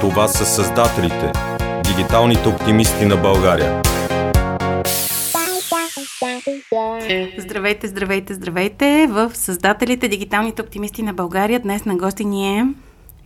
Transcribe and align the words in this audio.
Това 0.00 0.28
са 0.28 0.46
създателите, 0.46 1.32
дигиталните 1.84 2.48
оптимисти 2.48 3.04
на 3.04 3.16
България. 3.16 3.82
Здравейте, 7.38 7.88
здравейте, 7.88 8.34
здравейте! 8.34 9.06
В 9.10 9.30
Създателите, 9.34 10.08
дигиталните 10.08 10.62
оптимисти 10.62 11.02
на 11.02 11.14
България 11.14 11.60
днес 11.60 11.84
на 11.84 11.96
гости 11.96 12.24
ни 12.24 12.58
е 12.58 12.66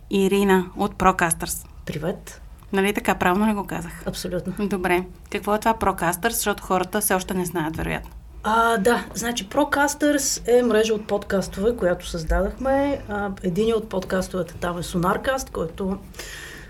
Ирина 0.09 0.65
от 0.77 0.95
Procasters. 0.95 1.67
Привет. 1.85 2.41
Нали 2.73 2.93
така, 2.93 3.15
правилно 3.15 3.47
ли 3.49 3.53
го 3.53 3.67
казах? 3.67 4.03
Абсолютно. 4.05 4.67
Добре. 4.67 5.03
Какво 5.31 5.55
е 5.55 5.59
това 5.59 5.73
Procasters, 5.73 6.29
защото 6.29 6.63
хората 6.63 7.01
все 7.01 7.13
още 7.13 7.33
не 7.33 7.45
знаят, 7.45 7.77
вероятно. 7.77 8.11
А, 8.43 8.77
да, 8.77 9.05
значи 9.13 9.49
Procasters 9.49 10.57
е 10.59 10.63
мрежа 10.63 10.93
от 10.93 11.07
подкастове, 11.07 11.75
която 11.75 12.07
създадахме. 12.07 13.01
Един 13.43 13.75
от 13.75 13.89
подкастовете 13.89 14.53
там 14.53 14.77
е 14.77 14.81
Sonarcast, 14.81 15.51
който 15.51 15.97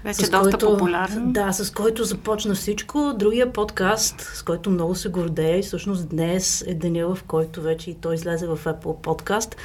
вече 0.03 0.21
доста 0.21 0.41
който, 0.41 0.67
популярен. 0.67 1.31
Да, 1.31 1.51
с 1.51 1.71
който 1.71 2.03
започна 2.03 2.55
всичко. 2.55 3.13
Другия 3.17 3.53
подкаст, 3.53 4.21
с 4.21 4.43
който 4.43 4.69
много 4.69 4.95
се 4.95 5.09
гордея 5.09 5.59
и 5.59 5.61
всъщност 5.61 6.09
днес 6.09 6.63
е 6.67 6.73
деня, 6.73 7.15
в 7.15 7.23
който 7.23 7.61
вече 7.61 7.89
и 7.91 7.93
той 7.93 8.15
излезе 8.15 8.47
в 8.47 8.59
Apple 8.65 8.81
Podcast, 8.81 9.55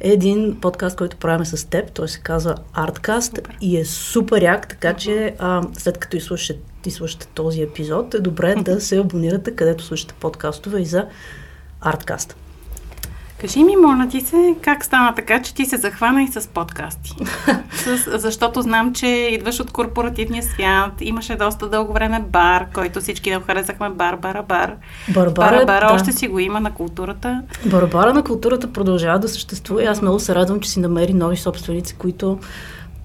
е 0.00 0.08
един 0.08 0.60
подкаст, 0.60 0.96
който 0.96 1.16
правим 1.16 1.46
с 1.46 1.70
теб. 1.70 1.92
Той 1.92 2.08
се 2.08 2.20
казва 2.20 2.54
Artcast 2.76 3.36
супер. 3.36 3.56
и 3.60 3.76
е 3.76 3.84
супер 3.84 4.42
як, 4.42 4.68
така 4.68 4.88
uh-huh. 4.88 4.96
че 4.96 5.34
а, 5.38 5.62
след 5.78 5.98
като 5.98 6.16
изслушате, 6.16 6.60
изслушате 6.86 7.26
този 7.34 7.62
епизод, 7.62 8.14
е 8.14 8.20
добре 8.20 8.54
да 8.54 8.80
се 8.80 8.98
абонирате, 8.98 9.56
където 9.56 9.84
слушате 9.84 10.14
подкастове 10.20 10.80
и 10.80 10.86
за 10.86 11.06
Artcast. 11.82 12.34
Кажи 13.40 13.64
ми, 13.64 13.76
моля 13.76 14.08
ти 14.10 14.20
се, 14.20 14.54
как 14.62 14.84
стана 14.84 15.14
така, 15.14 15.42
че 15.42 15.54
ти 15.54 15.66
се 15.66 15.76
захвана 15.76 16.22
и 16.22 16.28
с 16.28 16.48
подкасти? 16.48 17.16
с, 17.72 18.18
защото 18.18 18.62
знам, 18.62 18.94
че 18.94 19.06
идваш 19.06 19.60
от 19.60 19.70
корпоративния 19.70 20.42
свят, 20.42 20.92
имаше 21.00 21.36
доста 21.36 21.68
дълго 21.68 21.92
време 21.92 22.24
бар, 22.28 22.66
който 22.74 23.00
всички 23.00 23.30
да 23.30 23.40
харесахме 23.40 23.90
бар, 23.90 24.16
бара, 24.16 24.42
бар. 24.42 24.74
Барбара, 25.14 25.66
бара, 25.66 25.86
да. 25.88 25.94
още 25.94 26.12
си 26.12 26.28
го 26.28 26.38
има 26.38 26.60
на 26.60 26.74
културата. 26.74 27.42
Барбара 27.66 28.14
на 28.14 28.22
културата 28.22 28.72
продължава 28.72 29.18
да 29.18 29.28
съществува 29.28 29.82
и 29.82 29.86
аз 29.86 30.02
много 30.02 30.20
се 30.20 30.34
радвам, 30.34 30.60
че 30.60 30.70
си 30.70 30.80
намери 30.80 31.12
нови 31.12 31.36
собственици, 31.36 31.94
които 31.94 32.38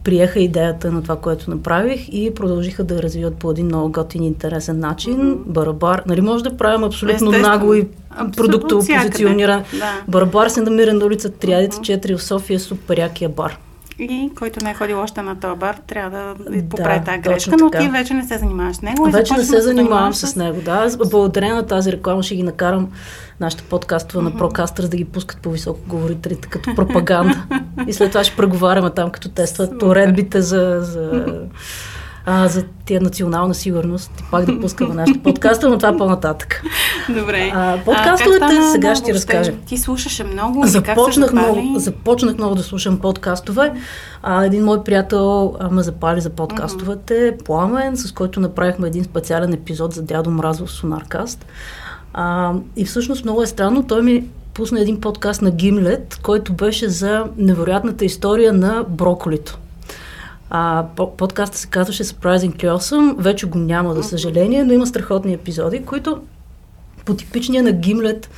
приеха 0.09 0.39
идеята 0.39 0.91
на 0.91 1.01
това, 1.01 1.15
което 1.15 1.49
направих 1.49 2.09
и 2.11 2.33
продължиха 2.35 2.83
да 2.83 3.03
развиват 3.03 3.35
по 3.35 3.51
един 3.51 3.65
много 3.65 3.91
готин 3.91 4.23
и 4.23 4.27
интересен 4.27 4.79
начин. 4.79 5.17
Mm-hmm. 5.17 5.37
Барабар, 5.45 6.03
нали 6.07 6.21
може 6.21 6.43
да 6.43 6.57
правим 6.57 6.83
абсолютно 6.83 7.29
Естествено. 7.29 7.47
нагло 7.53 7.73
и 7.73 7.87
продуктово 8.37 8.87
позициониране. 8.87 9.63
Да. 9.79 10.01
Барабар 10.07 10.49
се 10.49 10.61
намира 10.61 10.93
на 10.93 11.05
улица 11.05 11.29
Триадица 11.29 11.79
4 11.79 12.17
в 12.17 12.23
София, 12.23 12.59
супер 12.59 12.97
якия 12.97 13.29
бар. 13.29 13.57
И 13.99 14.31
който 14.39 14.63
не 14.63 14.71
е 14.71 14.73
ходил 14.73 14.99
още 14.99 15.21
на 15.21 15.39
този 15.39 15.59
бар, 15.59 15.77
трябва 15.87 16.09
да 16.09 16.35
поправи 16.69 16.99
да, 16.99 17.05
тази 17.05 17.17
грешка, 17.17 17.55
но 17.59 17.69
ти 17.69 17.89
вече 17.89 18.13
не 18.13 18.23
се 18.23 18.37
занимаваш 18.37 18.75
с 18.75 18.81
него. 18.81 19.11
Вече 19.11 19.33
не 19.33 19.43
се 19.43 19.61
занимавам 19.61 20.13
с... 20.13 20.27
с 20.27 20.35
него, 20.35 20.61
да. 20.61 20.89
Благодарение 21.09 21.55
на 21.55 21.65
тази 21.65 21.91
реклама 21.91 22.23
ще 22.23 22.35
ги 22.35 22.43
накарам 22.43 22.89
нашата 23.39 23.63
подкастова 23.63 24.23
на 24.23 24.31
Procasters 24.31 24.87
да 24.87 24.97
ги 24.97 25.05
пускат 25.05 25.41
по 25.41 25.51
високо 25.51 25.79
говорителите 25.87 26.47
като 26.47 26.75
пропаганда. 26.75 27.43
и 27.87 27.93
след 27.93 28.11
това 28.11 28.23
ще 28.23 28.35
преговаряме 28.35 28.89
там, 28.89 29.09
като 29.09 29.29
тестват 29.29 29.83
уредбите 29.83 30.41
за, 30.41 30.79
за 30.81 31.25
а, 32.25 32.47
за 32.47 32.65
тия 32.85 33.01
национална 33.01 33.55
сигурност 33.55 34.11
и 34.19 34.23
пак 34.31 34.45
да 34.45 34.59
пускаме 34.59 34.93
нашата 34.93 35.19
подкаста, 35.19 35.69
но 35.69 35.77
това 35.77 35.97
по-нататък. 35.97 36.63
Добре. 37.19 37.51
А, 37.53 37.77
подкастовете 37.85 38.45
а, 38.45 38.71
сега 38.71 38.95
ще 38.95 39.05
ти 39.05 39.13
разкажа. 39.13 39.51
Ти 39.65 39.77
слушаше 39.77 40.23
много? 40.23 40.67
Започнах, 40.67 41.33
много, 41.33 41.79
започнах 41.79 42.37
много 42.37 42.55
да 42.55 42.63
слушам 42.63 42.99
подкастове. 42.99 43.73
А, 44.23 44.45
един 44.45 44.63
мой 44.63 44.83
приятел 44.83 45.55
а, 45.59 45.69
ме 45.69 45.83
запали 45.83 46.21
за 46.21 46.29
подкастовете, 46.29 47.13
uh-huh. 47.13 47.43
Пламен, 47.43 47.97
с 47.97 48.11
който 48.11 48.39
направихме 48.39 48.87
един 48.87 49.03
специален 49.03 49.53
епизод 49.53 49.93
за 49.93 50.03
дядо 50.03 50.31
Мразов 50.31 50.71
Сонаркаст. 50.71 51.45
А, 52.13 52.53
и 52.75 52.85
всъщност 52.85 53.23
много 53.23 53.41
е 53.41 53.47
странно, 53.47 53.87
той 53.87 54.01
ми 54.01 54.27
пусна 54.53 54.81
един 54.81 55.01
подкаст 55.01 55.41
на 55.41 55.51
Гимлет, 55.51 56.19
който 56.23 56.53
беше 56.53 56.89
за 56.89 57.23
невероятната 57.37 58.05
история 58.05 58.53
на 58.53 58.85
броколито. 58.89 59.57
А, 60.49 60.85
подкаста 61.17 61.57
се 61.57 61.67
казваше 61.67 62.03
Surprising 62.03 62.55
Awesome, 62.55 63.15
вече 63.17 63.45
го 63.45 63.57
няма, 63.57 63.95
за 63.95 64.03
съжаление, 64.03 64.63
но 64.63 64.73
има 64.73 64.87
страхотни 64.87 65.33
епизоди, 65.33 65.83
които 65.85 66.21
по 67.05 67.15
типичния 67.15 67.63
на 67.63 67.71
Гимлет 67.71 68.29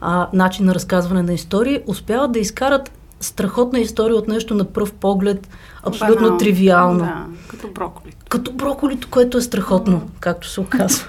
а, 0.00 0.28
начин 0.32 0.66
на 0.66 0.74
разказване 0.74 1.22
на 1.22 1.32
истории 1.32 1.80
успяват 1.86 2.32
да 2.32 2.38
изкарат 2.38 2.90
страхотна 3.20 3.80
история 3.80 4.16
от 4.16 4.28
нещо 4.28 4.54
на 4.54 4.64
пръв 4.64 4.92
поглед, 4.92 5.48
абсолютно 5.82 6.22
Банал. 6.22 6.38
тривиално. 6.38 6.98
Да, 6.98 7.26
като 7.48 7.68
броколито. 7.68 8.26
Като 8.28 8.52
броколито, 8.52 9.08
което 9.10 9.38
е 9.38 9.40
страхотно, 9.40 10.00
mm. 10.00 10.20
както 10.20 10.48
се 10.48 10.60
оказва. 10.60 11.08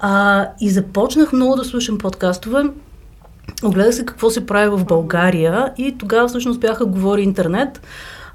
а, 0.00 0.46
и 0.60 0.70
започнах 0.70 1.32
много 1.32 1.56
да 1.56 1.64
слушам 1.64 1.98
подкастове. 1.98 2.64
Огледах 3.64 3.94
се 3.94 4.06
какво 4.06 4.30
се 4.30 4.46
прави 4.46 4.68
в 4.68 4.84
България 4.84 5.72
и 5.78 5.98
тогава 5.98 6.28
всъщност 6.28 6.60
бяха 6.60 6.86
говори 6.86 7.22
интернет 7.22 7.80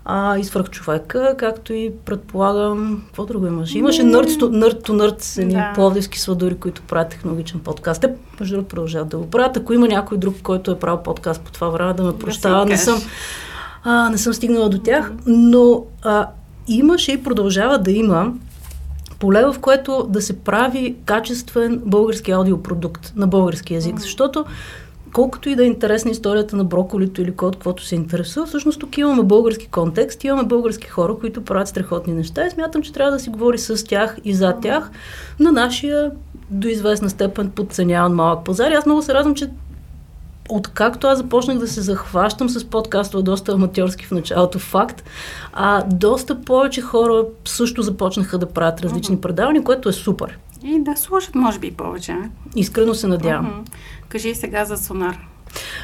а, 0.10 0.38
и 0.38 0.44
свръхчовека, 0.44 1.36
както 1.38 1.74
и 1.74 1.92
предполагам, 2.06 3.04
какво 3.06 3.26
друго 3.26 3.48
имаше? 3.48 3.78
Имаше 3.78 4.12
то 4.40 4.94
нърд 4.94 5.22
с 5.22 5.38
едни 5.38 5.54
да. 5.54 5.72
пловдивски 5.76 6.20
сладури, 6.20 6.56
които 6.56 6.82
правят 6.82 7.10
технологичен 7.10 7.60
подкаст. 7.60 8.02
Те, 8.02 8.14
между 8.40 8.56
другото, 8.56 8.70
продължават 8.70 9.10
да 9.10 9.18
го 9.18 9.30
правят. 9.30 9.58
Ако 9.58 9.74
има 9.74 9.88
някой 9.88 10.18
друг, 10.18 10.36
който 10.44 10.72
е 10.72 10.80
правил 10.80 11.04
подкаст 11.04 11.42
по 11.42 11.52
това 11.52 11.70
време, 11.70 11.94
да 11.94 12.04
ме 12.04 12.18
прощава, 12.18 12.66
да 12.66 12.66
не 12.66 12.78
съм, 12.78 13.02
а, 13.84 14.10
не 14.10 14.18
съм 14.18 14.34
стигнала 14.34 14.70
до 14.70 14.80
тях, 14.80 15.12
но 15.26 15.84
а, 16.04 16.28
имаше 16.68 17.12
и 17.12 17.24
продължава 17.24 17.80
да 17.80 17.92
има 17.92 18.34
поле, 19.20 19.46
в 19.46 19.56
което 19.62 20.08
да 20.10 20.22
се 20.22 20.40
прави 20.40 20.96
качествен 21.06 21.82
български 21.86 22.32
аудиопродукт 22.32 23.14
на 23.16 23.28
български 23.28 23.74
язик, 23.74 24.00
защото 24.00 24.46
колкото 25.18 25.50
и 25.50 25.56
да 25.56 25.64
е 25.64 25.68
интересна 25.68 26.12
историята 26.12 26.56
на 26.56 26.64
броколито 26.64 27.22
или 27.22 27.30
от 27.42 27.56
каквото 27.56 27.84
се 27.84 27.96
интересува, 27.96 28.46
всъщност 28.46 28.80
тук 28.80 28.98
имаме 28.98 29.24
български 29.24 29.68
контекст, 29.68 30.24
имаме 30.24 30.44
български 30.44 30.88
хора, 30.88 31.16
които 31.20 31.46
правят 31.46 31.68
страхотни 31.68 32.14
неща 32.14 32.48
и 32.48 32.52
смятам, 32.52 32.82
че 32.82 32.94
трябва 32.94 33.12
да 33.12 33.20
си 33.20 33.30
говори 33.30 33.58
с 33.58 33.86
тях 33.86 34.18
и 34.24 34.34
за 34.34 34.56
тях 34.62 34.92
на 35.40 35.52
нашия 35.52 36.12
до 36.50 36.68
известна 36.68 37.10
степен 37.10 37.50
подценяван 37.50 38.14
малък 38.14 38.46
пазар. 38.46 38.72
И 38.72 38.74
аз 38.74 38.86
много 38.86 39.02
се 39.02 39.14
радвам, 39.14 39.36
че 39.36 39.50
откакто 40.50 41.08
аз 41.08 41.18
започнах 41.18 41.58
да 41.58 41.68
се 41.68 41.82
захващам 41.82 42.50
с 42.50 42.66
подкаства, 42.66 43.22
доста 43.22 43.52
аматьорски 43.52 44.06
в 44.06 44.12
началото 44.12 44.60
факт, 44.60 45.04
а 45.54 45.84
доста 45.88 46.42
повече 46.42 46.82
хора 46.82 47.26
също 47.46 47.82
започнаха 47.82 48.38
да 48.38 48.46
правят 48.46 48.82
различни 48.82 49.22
предавания, 49.22 49.64
което 49.64 49.90
е 49.90 49.94
супер. 49.94 50.40
И 50.64 50.80
да 50.80 50.98
слушат, 50.98 51.36
може 51.36 51.60
би, 51.60 51.72
повече. 51.72 52.16
Искрено 52.56 52.94
се 52.94 53.08
надявам. 53.08 53.46
Uh-huh. 53.46 53.72
Кажи 54.10 54.36
сега 54.36 54.66
за 54.66 54.78
Сонар. 54.78 55.18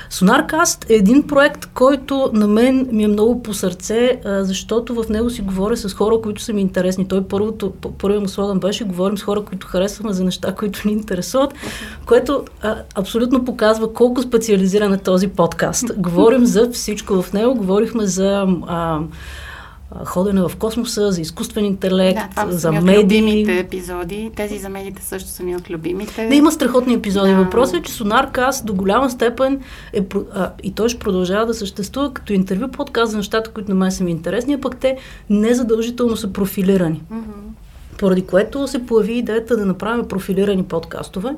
Сонаркаст 0.09 0.89
е 0.89 0.93
един 0.93 1.27
проект, 1.27 1.65
който 1.65 2.29
на 2.33 2.47
мен 2.47 2.89
ми 2.91 3.03
е 3.03 3.07
много 3.07 3.43
по 3.43 3.53
сърце, 3.53 4.19
защото 4.25 5.03
в 5.03 5.09
него 5.09 5.29
си 5.29 5.41
говоря 5.41 5.77
с 5.77 5.93
хора, 5.93 6.21
които 6.23 6.41
са 6.41 6.53
ми 6.53 6.61
интересни. 6.61 7.07
Той 7.07 7.23
първото, 7.27 7.73
първият 7.97 8.23
му 8.23 8.29
слоган 8.29 8.59
беше 8.59 8.83
говорим 8.83 9.17
с 9.17 9.23
хора, 9.23 9.41
които 9.45 9.67
харесваме 9.67 10.13
за 10.13 10.23
неща, 10.23 10.55
които 10.55 10.87
ни 10.87 10.93
интересуват, 10.93 11.53
което 12.05 12.43
а, 12.61 12.75
абсолютно 12.95 13.45
показва 13.45 13.93
колко 13.93 14.21
специализиран 14.21 14.93
е 14.93 14.97
този 14.97 15.27
подкаст. 15.27 15.85
Говорим 15.97 16.45
за 16.45 16.69
всичко 16.71 17.21
в 17.21 17.33
него, 17.33 17.55
говорихме 17.55 18.05
за 18.05 18.47
а, 18.67 18.99
ходене 20.05 20.41
в 20.41 20.51
космоса, 20.59 21.11
за 21.11 21.21
изкуствен 21.21 21.65
интелект, 21.65 22.19
да, 22.35 22.51
за 22.51 22.71
медии. 22.71 23.03
любимите 23.03 23.59
епизоди. 23.59 24.31
Тези 24.35 24.57
за 24.57 24.69
медиите 24.69 25.01
също 25.01 25.29
са 25.29 25.43
ми 25.43 25.55
от 25.55 25.69
любимите. 25.69 26.27
Да, 26.27 26.35
има 26.35 26.51
страхотни 26.51 26.93
епизоди. 26.93 27.31
Да. 27.31 27.37
Въпросът 27.37 27.75
е, 27.75 27.81
че 27.81 27.93
Сонаркаст 27.93 28.65
до 28.65 28.73
голяма 28.73 29.09
степен 29.09 29.61
е, 29.93 30.05
а, 30.33 30.51
и 30.63 30.71
той 30.71 30.89
ще 30.89 30.99
продължава 30.99 31.45
да 31.45 31.53
съществува 31.53 32.13
като 32.13 32.33
интервю 32.33 32.67
подкаст 32.67 33.11
за 33.11 33.17
нещата, 33.17 33.51
които 33.51 33.69
на 33.69 33.75
мен 33.75 33.91
са 33.91 34.03
ми 34.03 34.11
интересни, 34.11 34.53
а 34.53 34.61
пък 34.61 34.77
те 34.77 34.97
незадължително 35.29 36.17
са 36.17 36.33
профилирани. 36.33 37.01
Mm-hmm. 37.11 37.62
Поради 38.03 38.25
което 38.25 38.67
се 38.67 38.85
появи 38.85 39.13
идеята 39.13 39.57
да 39.57 39.65
направим 39.65 40.07
профилирани 40.07 40.63
подкастове, 40.63 41.35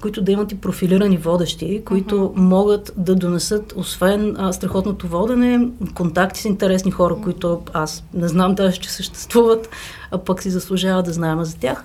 които 0.00 0.22
да 0.22 0.32
имат 0.32 0.52
и 0.52 0.60
профилирани 0.60 1.16
водещи, 1.16 1.82
които 1.86 2.14
uh-huh. 2.14 2.36
могат 2.36 2.92
да 2.96 3.14
донесат, 3.14 3.74
освен 3.76 4.36
а, 4.38 4.52
страхотното 4.52 5.08
водене, 5.08 5.68
контакти 5.94 6.40
с 6.40 6.44
интересни 6.44 6.90
хора, 6.90 7.14
uh-huh. 7.14 7.22
които 7.22 7.62
аз 7.72 8.04
не 8.14 8.28
знам 8.28 8.54
даже, 8.54 8.80
че 8.80 8.90
съществуват, 8.90 9.68
а 10.10 10.18
пък 10.18 10.42
си 10.42 10.50
заслужава 10.50 11.02
да 11.02 11.12
знаем 11.12 11.44
за 11.44 11.56
тях 11.56 11.84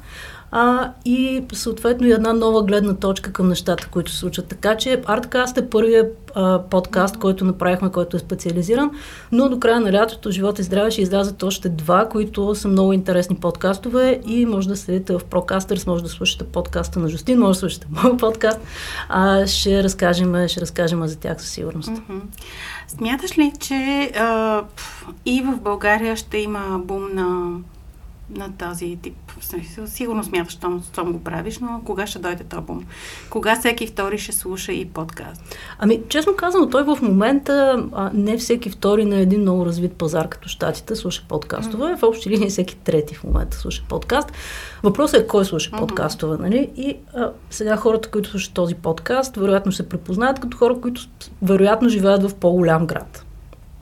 а, 0.51 0.91
и 1.05 1.43
съответно 1.53 2.07
и 2.07 2.11
една 2.11 2.33
нова 2.33 2.63
гледна 2.63 2.93
точка 2.93 3.33
към 3.33 3.49
нещата, 3.49 3.87
които 3.91 4.11
се 4.11 4.17
случват. 4.17 4.47
Така 4.47 4.77
че 4.77 5.01
Artcast 5.01 5.57
е 5.57 5.69
първият 5.69 6.31
а, 6.35 6.61
подкаст, 6.69 7.17
който 7.17 7.45
направихме, 7.45 7.91
който 7.91 8.17
е 8.17 8.19
специализиран, 8.19 8.91
но 9.31 9.49
до 9.49 9.59
края 9.59 9.79
на 9.79 9.93
лятото 9.93 10.31
Живот 10.31 10.59
и 10.59 10.63
здраве 10.63 10.91
ще 10.91 11.01
излязат 11.01 11.43
още 11.43 11.69
два, 11.69 12.09
които 12.09 12.55
са 12.55 12.67
много 12.67 12.93
интересни 12.93 13.35
подкастове 13.35 14.21
и 14.25 14.45
може 14.45 14.67
да 14.67 14.77
следите 14.77 15.13
в 15.13 15.19
Procasters, 15.19 15.87
може 15.87 16.03
да 16.03 16.09
слушате 16.09 16.43
подкаста 16.43 16.99
на 16.99 17.09
Жустин, 17.09 17.39
може 17.39 17.55
да 17.55 17.59
слушате 17.59 17.87
моят 18.03 18.19
подкаст. 18.19 18.59
А, 19.09 19.47
ще, 19.47 19.83
разкажем, 19.83 20.47
ще 20.47 20.61
разкажем 20.61 21.07
за 21.07 21.19
тях 21.19 21.41
със 21.41 21.51
сигурност. 21.51 21.89
Mm-hmm. 21.89 22.21
Смяташ 22.87 23.37
ли, 23.37 23.53
че 23.59 24.11
а, 24.15 24.63
и 25.25 25.41
в 25.41 25.59
България 25.61 26.15
ще 26.15 26.37
има 26.37 26.79
бум 26.83 27.07
на 27.13 27.57
на 28.35 28.51
този 28.57 28.97
тип? 29.01 29.15
Сигурно 29.85 30.23
смяташ, 30.23 30.53
че 30.53 30.59
щом 30.91 31.13
го 31.13 31.23
правиш, 31.23 31.59
но 31.59 31.81
кога 31.85 32.07
ще 32.07 32.19
дойде 32.19 32.43
бум? 32.61 32.85
Кога 33.29 33.55
всеки 33.55 33.87
втори 33.87 34.17
ще 34.17 34.31
слуша 34.31 34.73
и 34.73 34.85
подкаст? 34.85 35.55
Ами, 35.79 36.01
честно 36.09 36.35
казано, 36.35 36.69
той 36.69 36.83
в 36.83 36.97
момента 37.01 37.85
а, 37.93 38.11
не 38.13 38.37
всеки 38.37 38.69
втори 38.69 39.05
на 39.05 39.17
един 39.17 39.41
много 39.41 39.65
развит 39.65 39.93
пазар 39.93 40.29
като 40.29 40.49
щатите 40.49 40.95
слуша 40.95 41.23
подкастове. 41.29 41.85
Mm-hmm. 41.85 41.99
В 41.99 42.03
общи 42.03 42.29
линии 42.29 42.49
всеки 42.49 42.77
трети 42.77 43.15
в 43.15 43.23
момента 43.23 43.57
слуша 43.57 43.83
подкаст. 43.89 44.31
Въпросът 44.83 45.21
е 45.21 45.27
кой 45.27 45.45
слуша 45.45 45.71
mm-hmm. 45.71 45.79
подкастове, 45.79 46.37
нали? 46.37 46.69
И 46.75 46.97
а, 47.15 47.31
сега 47.49 47.75
хората, 47.75 48.09
които 48.09 48.29
слушат 48.29 48.53
този 48.53 48.75
подкаст, 48.75 49.35
вероятно 49.35 49.71
се 49.71 49.89
препознаят 49.89 50.39
като 50.39 50.57
хора, 50.57 50.81
които 50.81 51.01
вероятно 51.41 51.89
живеят 51.89 52.29
в 52.29 52.35
по-голям 52.35 52.87
град. 52.87 53.25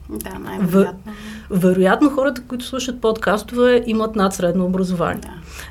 Да, 0.10 0.40
най-вероятно. 0.40 1.14
Вероятно 1.50 2.10
хората, 2.10 2.42
които 2.48 2.66
слушат 2.66 3.02
подкастове, 3.02 3.84
имат 3.86 4.16
над 4.16 4.34
средно 4.34 4.66
образование. 4.66 5.22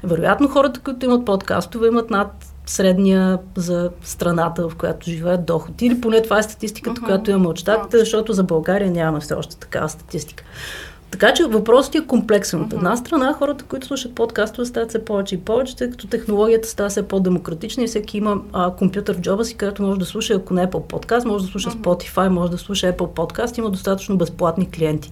Да. 0.02 0.08
Вероятно 0.08 0.48
хората, 0.48 0.80
които 0.80 1.06
имат 1.06 1.24
подкастове, 1.24 1.86
имат 1.86 2.10
над 2.10 2.46
средния 2.66 3.38
за 3.56 3.90
страната, 4.02 4.68
в 4.68 4.74
която 4.76 5.10
живеят 5.10 5.44
доход. 5.46 5.82
Или 5.82 6.00
поне 6.00 6.22
това 6.22 6.38
е 6.38 6.42
статистиката, 6.42 7.00
uh-huh. 7.00 7.04
която 7.04 7.30
имаме 7.30 7.48
от 7.48 7.58
щатите, 7.58 7.98
защото 7.98 8.32
за 8.32 8.44
България 8.44 8.90
нямаме 8.90 9.20
все 9.20 9.34
още 9.34 9.56
такава 9.56 9.88
статистика. 9.88 10.44
Така 11.10 11.34
че 11.34 11.44
въпросът 11.44 11.94
е 11.94 12.06
комплексен. 12.06 12.62
От 12.62 12.72
една 12.72 12.96
страна, 12.96 13.32
хората, 13.32 13.64
които 13.64 13.86
слушат 13.86 14.14
подкастове, 14.14 14.66
стават 14.66 14.88
все 14.88 15.04
повече 15.04 15.34
и 15.34 15.38
повече, 15.38 15.76
тъй 15.76 15.90
като 15.90 16.06
технологията 16.06 16.68
става 16.68 16.88
все 16.88 17.08
по-демократична 17.08 17.82
и 17.82 17.86
всеки 17.86 18.18
има 18.18 18.36
а, 18.52 18.74
компютър 18.74 19.16
в 19.16 19.20
джоба 19.20 19.44
си, 19.44 19.54
където 19.54 19.82
може 19.82 19.98
да 19.98 20.04
слуша, 20.04 20.34
ако 20.34 20.54
не 20.54 20.66
Apple 20.66 20.82
подкаст, 20.82 21.26
може 21.26 21.44
да 21.44 21.50
слуша 21.50 21.70
Spotify, 21.70 22.28
може 22.28 22.50
да 22.50 22.58
слуша 22.58 22.92
Apple 22.92 23.08
подкаст, 23.08 23.58
има 23.58 23.70
достатъчно 23.70 24.16
безплатни 24.16 24.70
клиенти, 24.70 25.10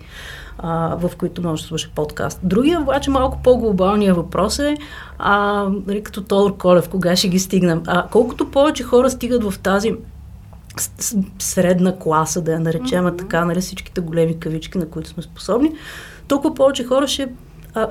а, 0.59 0.97
в 0.97 1.17
които 1.17 1.43
може 1.43 1.63
да 1.63 1.69
слуша 1.69 1.91
подкаст. 1.95 2.41
Другия, 2.43 2.81
обаче, 2.81 3.11
малко 3.11 3.39
по-глобалния 3.45 4.15
въпрос 4.15 4.59
е, 4.59 4.77
а, 5.19 5.67
нали, 5.87 6.03
като 6.03 6.23
Тодор 6.23 6.57
Колев, 6.57 6.89
кога 6.89 7.17
ще 7.17 7.29
ги 7.29 7.39
стигнем. 7.39 7.83
А, 7.87 8.07
колкото 8.13 8.51
повече 8.51 8.83
хора 8.83 9.11
стигат 9.11 9.45
в 9.45 9.59
тази 9.59 9.95
средна 11.39 11.99
класа, 11.99 12.43
да 12.43 12.53
я 12.53 12.61
наречем 12.61 13.05
mm-hmm. 13.05 13.19
така, 13.19 13.45
нали, 13.45 13.61
всичките 13.61 14.01
големи 14.01 14.41
кавички, 14.41 14.79
на 14.79 14.87
които 14.87 15.09
сме 15.09 15.23
способни, 15.23 15.73
толкова 16.29 16.55
повече 16.55 16.85
хора 16.85 17.07
ще 17.07 17.29
а, 17.75 17.89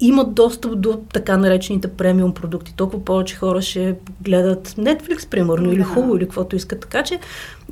имат 0.00 0.34
достъп 0.34 0.80
до 0.80 1.00
така 1.12 1.36
наречените 1.36 1.88
премиум 1.88 2.34
продукти. 2.34 2.74
Толкова 2.76 3.04
повече 3.04 3.36
хора 3.36 3.62
ще 3.62 3.96
гледат 4.20 4.68
Netflix, 4.68 5.28
примерно, 5.28 5.68
yeah. 5.68 5.74
или 5.74 5.82
хубаво, 5.82 6.16
или 6.16 6.24
каквото 6.24 6.56
искат. 6.56 6.80
Така 6.80 7.02
че 7.02 7.18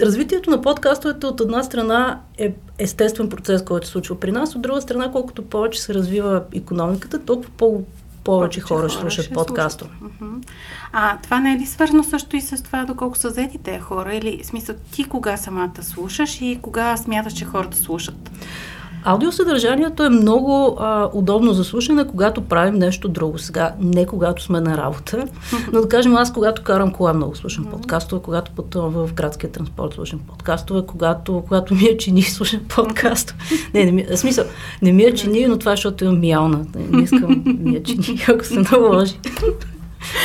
развитието 0.01 0.51
на 0.51 0.63
подкастовете 0.63 1.27
от 1.27 1.41
една 1.41 1.63
страна 1.63 2.21
е 2.39 2.55
естествен 2.79 3.29
процес, 3.29 3.65
който 3.65 3.87
се 3.87 3.93
случва 3.93 4.21
при 4.21 4.33
нас, 4.33 4.55
от 4.55 4.63
друга 4.63 4.81
страна, 4.81 5.13
колкото 5.13 5.43
повече 5.43 5.83
се 5.83 5.95
развива 5.95 6.43
економиката, 6.55 7.19
толкова 7.19 7.51
по 7.57 7.83
повече 8.25 8.61
хора 8.61 8.89
ще 8.89 9.01
слушат 9.01 9.35
подкаста. 9.35 9.87
А 10.93 11.19
това 11.23 11.41
не 11.41 11.53
е 11.53 11.57
ли 11.57 11.67
свързано 11.67 12.05
също 12.05 12.37
и 12.37 12.41
с 12.41 12.63
това, 12.63 12.85
доколко 12.85 13.17
са 13.17 13.29
взети 13.29 13.59
тези 13.59 13.81
хора? 13.81 14.15
Или 14.15 14.45
смисъл 14.45 14.77
ти 14.93 15.05
кога 15.05 15.37
самата 15.37 15.83
слушаш 15.83 16.41
и 16.41 16.59
кога 16.63 16.97
смяташ, 16.97 17.33
че 17.33 17.45
хората 17.45 17.77
слушат? 17.77 18.31
Аудиосъдържанието 19.05 20.03
е 20.03 20.09
много 20.09 20.77
а, 20.81 21.11
удобно 21.13 21.53
за 21.53 21.65
слушане, 21.65 22.07
когато 22.07 22.41
правим 22.41 22.75
нещо 22.75 23.09
друго. 23.09 23.39
Сега, 23.39 23.75
не 23.81 24.07
когато 24.07 24.43
сме 24.43 24.61
на 24.61 24.77
работа, 24.77 25.25
но 25.73 25.81
да 25.81 25.89
кажем 25.89 26.17
аз, 26.17 26.33
когато 26.33 26.63
карам 26.63 26.93
кола, 26.93 27.13
много 27.13 27.37
слушам 27.37 27.65
подкастове, 27.65 28.23
когато 28.23 28.51
пътувам 28.51 28.93
в 28.93 29.15
градския 29.15 29.53
транспорт, 29.53 29.95
слушам 29.95 30.21
подкастове, 30.29 30.83
когато, 30.87 31.43
когато 31.49 31.75
ми 31.75 31.85
е 31.85 31.97
чини, 31.97 32.23
слушам 32.23 32.61
подкастове. 32.69 33.39
Не, 33.75 33.85
не 33.85 33.93
ми, 33.93 34.05
в 34.05 34.17
смисъл, 34.17 34.45
не 34.83 34.93
ми 34.93 35.03
е 35.03 35.15
чини, 35.15 35.47
но 35.47 35.59
това 35.59 35.73
е, 35.73 35.77
защото 35.77 36.05
имам 36.05 36.21
мялна. 36.21 36.67
Не, 36.75 36.99
не 36.99 37.03
искам 37.03 37.43
ми 37.59 37.77
е 37.77 37.83
чини, 37.83 38.25
ако 38.29 38.45
се 38.45 38.61
наложи. 38.73 39.15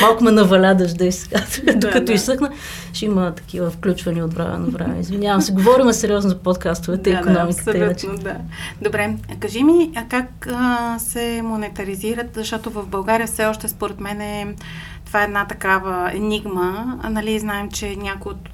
Малко 0.02 0.24
ме 0.24 0.30
наваля 0.30 0.74
дъжда 0.74 1.04
и 1.04 1.12
сега, 1.12 1.42
докато 1.76 2.04
да, 2.04 2.12
изсъхна, 2.12 2.50
ще 2.92 3.04
има 3.04 3.34
такива 3.34 3.70
включвания 3.70 4.24
от 4.24 4.34
време 4.34 4.58
на 4.58 4.66
време. 4.66 5.00
Извинявам 5.00 5.40
се, 5.40 5.52
говорим 5.52 5.92
сериозно 5.92 6.30
за 6.30 6.38
подкастовете 6.38 7.02
да, 7.02 7.10
и 7.10 7.12
економиката. 7.12 7.72
Да, 7.72 8.16
да. 8.22 8.36
Добре, 8.82 9.16
кажи 9.40 9.62
ми, 9.62 9.90
а 9.94 10.04
как 10.08 10.48
а, 10.52 10.96
се 10.98 11.40
монетаризират, 11.44 12.34
защото 12.34 12.70
в 12.70 12.86
България 12.86 13.26
все 13.26 13.46
още 13.46 13.68
според 13.68 14.00
мен 14.00 14.20
е 14.20 14.54
това 15.06 15.20
е 15.20 15.24
една 15.24 15.46
такава 15.46 16.10
енигма. 16.14 16.98
А, 17.02 17.10
нали, 17.10 17.38
знаем, 17.38 17.70
че 17.70 17.96
някои 17.96 18.32
от 18.32 18.48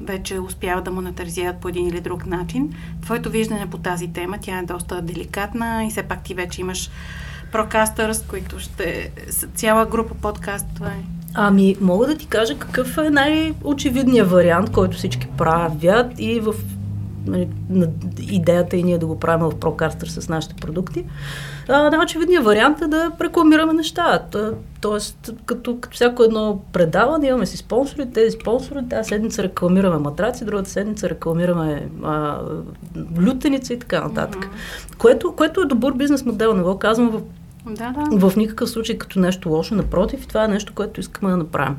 вече 0.00 0.38
успяват 0.38 0.84
да 0.84 0.90
монетаризират 0.90 1.60
по 1.60 1.68
един 1.68 1.88
или 1.88 2.00
друг 2.00 2.26
начин. 2.26 2.74
Твоето 3.02 3.30
виждане 3.30 3.70
по 3.70 3.78
тази 3.78 4.12
тема, 4.12 4.38
тя 4.40 4.58
е 4.58 4.62
доста 4.62 5.02
деликатна 5.02 5.84
и 5.86 5.90
все 5.90 6.02
пак 6.02 6.22
ти 6.22 6.34
вече 6.34 6.60
имаш 6.60 6.90
Procasters, 7.52 8.26
които 8.26 8.58
ще... 8.58 9.10
цяла 9.54 9.86
група 9.86 10.14
подкастове. 10.14 10.92
Ами, 11.34 11.76
мога 11.80 12.06
да 12.06 12.16
ти 12.16 12.26
кажа 12.26 12.58
какъв 12.58 12.98
е 12.98 13.10
най-очевидният 13.10 14.30
вариант, 14.30 14.72
който 14.72 14.96
всички 14.96 15.28
правят 15.36 16.12
и 16.18 16.40
в 16.40 16.54
нали, 17.26 17.48
на 17.70 17.88
идеята 18.20 18.76
и 18.76 18.82
ние 18.82 18.98
да 18.98 19.06
го 19.06 19.20
правим 19.20 19.46
в 19.46 19.54
Procaster 19.54 20.06
с 20.06 20.28
нашите 20.28 20.54
продукти. 20.54 21.04
най-очевидният 21.68 22.44
вариант 22.44 22.80
е 22.82 22.86
да 22.86 23.12
рекламираме 23.20 23.72
неща. 23.72 24.22
Тоест, 24.80 25.30
като, 25.46 25.80
като 25.80 25.94
всяко 25.94 26.22
едно 26.22 26.60
предаване, 26.72 27.26
имаме 27.26 27.46
си 27.46 27.56
спонсори, 27.56 28.10
тези 28.10 28.30
спонсори, 28.30 28.88
тази 28.90 29.08
седмица 29.08 29.42
рекламираме 29.42 29.98
матраци, 29.98 30.44
другата 30.44 30.70
седмица 30.70 31.10
рекламираме 31.10 31.88
а, 32.02 32.38
лютеница 33.26 33.74
и 33.74 33.78
така 33.78 34.00
нататък. 34.00 34.44
Mm-hmm. 34.44 34.96
Което, 34.96 35.32
което 35.32 35.60
е 35.60 35.64
добър 35.64 35.92
бизнес 35.92 36.24
модел, 36.24 36.54
не 36.54 36.62
го 36.62 36.78
казвам 36.78 37.10
в 37.10 37.20
да, 37.66 37.92
да. 37.92 38.28
В 38.28 38.36
никакъв 38.36 38.70
случай 38.70 38.98
като 38.98 39.20
нещо 39.20 39.48
лошо, 39.48 39.74
напротив, 39.74 40.26
това 40.26 40.44
е 40.44 40.48
нещо, 40.48 40.72
което 40.74 41.00
искаме 41.00 41.30
да 41.30 41.36
направим. 41.36 41.76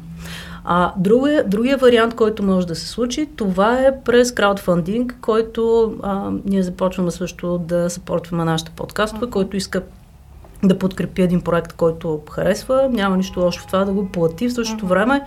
А 0.64 0.94
другия, 0.98 1.44
другия 1.48 1.78
вариант, 1.78 2.16
който 2.16 2.44
може 2.44 2.68
да 2.68 2.76
се 2.76 2.88
случи, 2.88 3.30
това 3.36 3.80
е 3.80 4.02
през 4.02 4.32
краудфандинг, 4.32 5.16
който 5.22 5.94
а, 6.04 6.32
ние 6.46 6.64
започваме 6.64 7.12
също 7.12 7.58
да 7.58 7.90
съпортваме 7.90 8.46
нашите 8.46 8.72
подкастове, 8.72 9.26
uh-huh. 9.26 9.30
който 9.30 9.58
иска 9.58 9.82
да 10.64 10.78
подкрепи 10.78 11.22
един 11.22 11.42
проект, 11.42 11.74
който 11.74 12.22
харесва. 12.32 12.90
Няма 12.92 13.18
нищо 13.18 13.40
лошо 13.40 13.62
в 13.62 13.68
това 13.68 13.86
да 13.86 13.92
го 13.92 14.10
плати. 14.10 14.50
В 14.50 14.54
същото 14.54 14.86
uh-huh. 14.86 14.90
време 14.90 15.22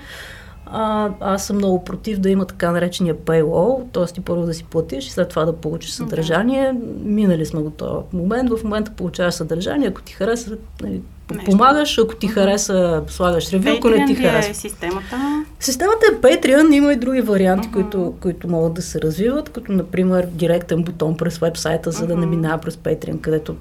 а, 0.76 1.10
аз 1.20 1.46
съм 1.46 1.56
много 1.56 1.84
против 1.84 2.18
да 2.18 2.30
има 2.30 2.44
така 2.44 2.70
наречения 2.70 3.14
paywall, 3.14 3.92
т.е. 3.92 4.04
ти 4.04 4.20
първо 4.20 4.46
да 4.46 4.54
си 4.54 4.64
платиш 4.64 5.06
и 5.06 5.10
след 5.10 5.28
това 5.28 5.44
да 5.44 5.52
получиш 5.52 5.90
съдържание. 5.90 6.72
Да. 6.72 6.78
Минали 7.04 7.46
сме 7.46 7.60
го 7.60 7.70
този 7.70 8.04
момент. 8.12 8.50
В 8.50 8.64
момента 8.64 8.90
получаваш 8.90 9.34
съдържание, 9.34 9.88
ако 9.88 10.02
ти 10.02 10.12
хареса, 10.12 10.56
нали, 10.82 11.00
помагаш, 11.44 11.98
ако 11.98 12.14
ти 12.14 12.28
хареса, 12.28 13.02
слагаш 13.08 13.52
ревю, 13.52 13.68
ако 13.78 13.88
не 13.88 14.06
ти 14.06 14.14
хареса. 14.14 14.50
Е 14.50 14.54
системата? 14.54 15.44
Системата 15.60 16.06
е 16.12 16.16
Patreon, 16.16 16.74
има 16.74 16.92
и 16.92 16.96
други 16.96 17.20
варианти, 17.20 17.68
uh-huh. 17.68 17.72
които, 17.72 18.14
които 18.20 18.48
могат 18.48 18.74
да 18.74 18.82
се 18.82 19.00
развиват, 19.00 19.48
като 19.48 19.72
например 19.72 20.26
директен 20.26 20.82
бутон 20.82 21.16
през 21.16 21.38
вебсайта, 21.38 21.90
за 21.90 22.04
uh-huh. 22.04 22.06
да 22.06 22.16
не 22.16 22.26
минава 22.26 22.58
през 22.58 22.76
Patreon, 22.76 23.20
където 23.20 23.56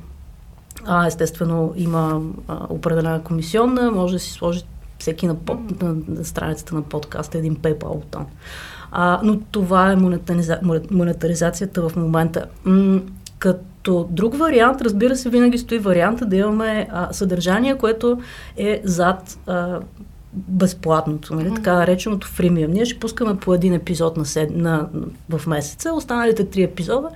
а, 0.85 1.07
естествено 1.07 1.73
има 1.75 2.21
а, 2.47 2.57
определена 2.69 3.23
комисионна, 3.23 3.91
може 3.91 4.13
да 4.13 4.19
си 4.19 4.31
сложи 4.31 4.63
всеки 5.03 5.27
на, 5.27 5.35
под, 5.35 5.81
на, 5.81 5.95
на 6.07 6.25
страницата 6.25 6.75
на 6.75 6.81
подкаста 6.81 7.37
един 7.37 7.55
PayPal 7.55 7.99
бутон. 7.99 8.25
А, 8.91 9.19
но 9.23 9.39
това 9.51 9.91
е 9.91 9.95
монетариза, 9.95 10.59
монетаризацията 10.91 11.89
в 11.89 11.95
момента. 11.95 12.45
М- 12.65 13.01
като 13.39 14.07
друг 14.09 14.37
вариант, 14.37 14.81
разбира 14.81 15.15
се, 15.15 15.29
винаги 15.29 15.57
стои 15.57 15.79
варианта 15.79 16.25
да 16.25 16.35
имаме 16.35 16.87
а, 16.91 17.13
съдържание, 17.13 17.77
което 17.77 18.21
е 18.57 18.81
зад 18.83 19.39
а, 19.47 19.79
безплатното, 20.33 21.35
нали? 21.35 21.49
Mm-hmm. 21.49 21.55
така 21.55 21.73
нареченото 21.73 22.27
фримиум. 22.27 22.71
Ние 22.71 22.85
ще 22.85 22.99
пускаме 22.99 23.37
по 23.37 23.53
един 23.53 23.73
епизод 23.73 24.17
на 24.17 24.25
сед... 24.25 24.55
на... 24.55 24.87
в 25.29 25.47
месеца, 25.47 25.93
останалите 25.93 26.49
три 26.49 26.63
епизода 26.63 27.09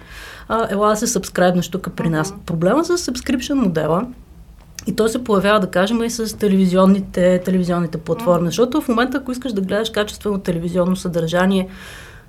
а, 0.48 0.68
ела 0.74 0.90
да 0.90 0.96
се 0.96 1.08
сабскрайбнеш 1.08 1.70
тук 1.70 1.90
при 1.96 2.10
нас. 2.10 2.32
Mm-hmm. 2.32 2.46
Проблема 2.46 2.86
с 2.86 2.98
subscription 2.98 3.54
модела 3.54 4.08
и 4.88 4.96
то 4.96 5.08
се 5.08 5.24
появява, 5.24 5.60
да 5.60 5.68
кажем, 5.68 6.04
и 6.04 6.10
с 6.10 6.38
телевизионните, 6.38 7.42
телевизионните 7.46 7.98
платформи. 7.98 8.44
Mm. 8.44 8.50
Защото 8.50 8.82
в 8.82 8.88
момента, 8.88 9.18
ако 9.18 9.32
искаш 9.32 9.54
да 9.54 9.62
гледаш 9.62 9.90
качествено 9.90 10.40
телевизионно 10.40 10.96
съдържание 10.96 11.68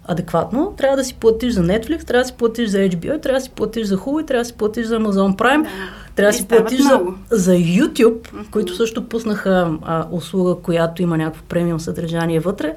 адекватно, 0.04 0.74
трябва 0.76 0.96
да 0.96 1.04
си 1.04 1.14
платиш 1.14 1.52
за 1.52 1.62
Netflix, 1.62 2.04
трябва 2.04 2.22
да 2.22 2.28
си 2.28 2.32
платиш 2.32 2.68
за 2.68 2.78
HBO, 2.78 3.22
трябва 3.22 3.38
да 3.38 3.44
си 3.44 3.50
платиш 3.50 3.86
за 3.86 3.96
Hulu, 3.96 4.26
трябва 4.26 4.40
да 4.40 4.44
си 4.44 4.52
платиш 4.52 4.86
за 4.86 4.98
Amazon 4.98 5.36
Prime, 5.36 5.62
да. 5.62 5.68
трябва 6.14 6.32
да 6.32 6.38
си 6.38 6.48
платиш 6.48 6.80
за, 6.80 7.00
за 7.30 7.52
YouTube, 7.52 8.20
mm-hmm. 8.20 8.50
които 8.50 8.76
също 8.76 9.08
пуснаха 9.08 9.78
а, 9.82 10.06
услуга, 10.10 10.54
която 10.62 11.02
има 11.02 11.16
някакво 11.16 11.42
премиум 11.48 11.80
съдържание 11.80 12.40
вътре. 12.40 12.74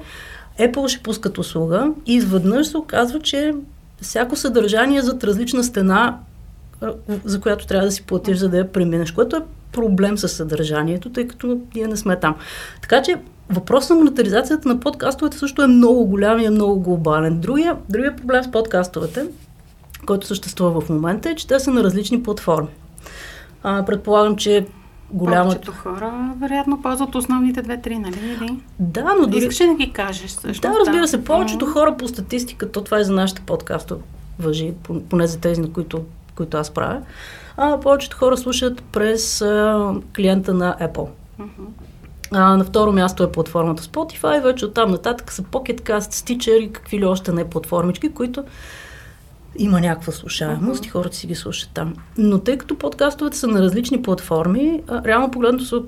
Apple 0.60 0.88
ще 0.88 1.02
пускат 1.02 1.38
услуга 1.38 1.90
и 2.06 2.14
изведнъж 2.14 2.66
се 2.66 2.76
оказва, 2.76 3.20
че 3.20 3.54
всяко 4.02 4.36
съдържание 4.36 4.98
е 4.98 5.02
зад 5.02 5.24
различна 5.24 5.64
стена, 5.64 6.18
за 7.24 7.40
която 7.40 7.66
трябва 7.66 7.86
да 7.86 7.92
си 7.92 8.02
платиш, 8.02 8.36
за 8.36 8.48
да 8.48 8.58
я 8.58 8.72
преминеш, 8.72 9.12
което 9.12 9.36
е 9.36 9.40
проблем 9.72 10.18
с 10.18 10.28
съдържанието, 10.28 11.10
тъй 11.10 11.28
като 11.28 11.60
ние 11.74 11.86
не 11.86 11.96
сме 11.96 12.20
там. 12.20 12.34
Така 12.82 13.02
че 13.02 13.16
въпросът 13.50 13.90
на 13.90 13.96
монетаризацията 13.96 14.68
на 14.68 14.80
подкастовете 14.80 15.38
също 15.38 15.62
е 15.62 15.66
много 15.66 16.06
голям 16.06 16.38
и 16.38 16.44
е 16.44 16.50
много 16.50 16.80
глобален. 16.80 17.40
Другия, 17.40 17.76
другия 17.88 18.16
проблем 18.16 18.44
с 18.44 18.50
подкастовете, 18.50 19.26
който 20.06 20.26
съществува 20.26 20.80
в 20.80 20.88
момента, 20.88 21.30
е, 21.30 21.34
че 21.34 21.46
те 21.46 21.60
са 21.60 21.70
на 21.70 21.84
различни 21.84 22.22
платформи. 22.22 22.68
А, 23.62 23.84
предполагам, 23.84 24.36
че 24.36 24.66
голяма... 25.10 25.44
Повечето 25.44 25.72
хора, 25.72 26.32
вероятно, 26.40 26.82
ползват 26.82 27.14
основните 27.14 27.62
две-три, 27.62 27.98
нали? 27.98 28.18
Или? 28.40 28.58
Да, 28.78 29.14
но 29.20 29.26
дори... 29.26 29.38
Искаш 29.38 29.66
да 29.66 29.74
ги 29.74 29.92
кажеш 29.92 30.30
всъщност? 30.30 30.62
Да, 30.62 30.74
разбира 30.80 31.08
се, 31.08 31.24
повечето 31.24 31.66
хора 31.66 31.96
по 31.96 32.08
статистика, 32.08 32.72
то 32.72 32.84
това 32.84 33.00
и 33.00 33.04
за 33.04 33.12
нашите 33.12 33.42
подкаста 33.42 33.96
въжи, 34.38 34.72
пон- 34.88 35.02
поне 35.02 35.26
за 35.26 35.40
тези, 35.40 35.60
на 35.60 35.72
които, 35.72 36.04
които 36.34 36.56
аз 36.56 36.70
правя, 36.70 37.00
а, 37.56 37.80
повечето 37.80 38.16
хора 38.16 38.36
слушат 38.36 38.82
през 38.92 39.42
а, 39.42 39.90
клиента 40.16 40.54
на 40.54 40.76
Apple. 40.80 41.08
Мгм. 41.38 41.66
А, 42.32 42.56
на 42.56 42.64
второ 42.64 42.92
място 42.92 43.22
е 43.22 43.32
платформата 43.32 43.82
Spotify, 43.82 44.42
вече 44.42 44.66
оттам 44.66 44.90
нататък 44.90 45.32
са 45.32 45.42
Pocket 45.42 45.80
Cast, 45.80 45.98
Stitcher 46.12 46.56
и 46.56 46.72
какви 46.72 46.98
ли 46.98 47.04
още 47.04 47.32
не 47.32 47.50
платформички, 47.50 48.12
които 48.12 48.44
има 49.56 49.80
някаква 49.80 50.12
слушаемост 50.12 50.86
и 50.86 50.88
хората 50.88 51.16
си 51.16 51.26
ги 51.26 51.34
слушат 51.34 51.70
там. 51.74 51.94
Но 52.18 52.38
тъй 52.38 52.58
като 52.58 52.78
подкастовете 52.78 53.36
са 53.36 53.46
на 53.46 53.62
различни 53.62 54.02
платформи, 54.02 54.82
а, 54.88 55.04
реално 55.04 55.30
погледнато 55.30 55.64
са 55.64 55.82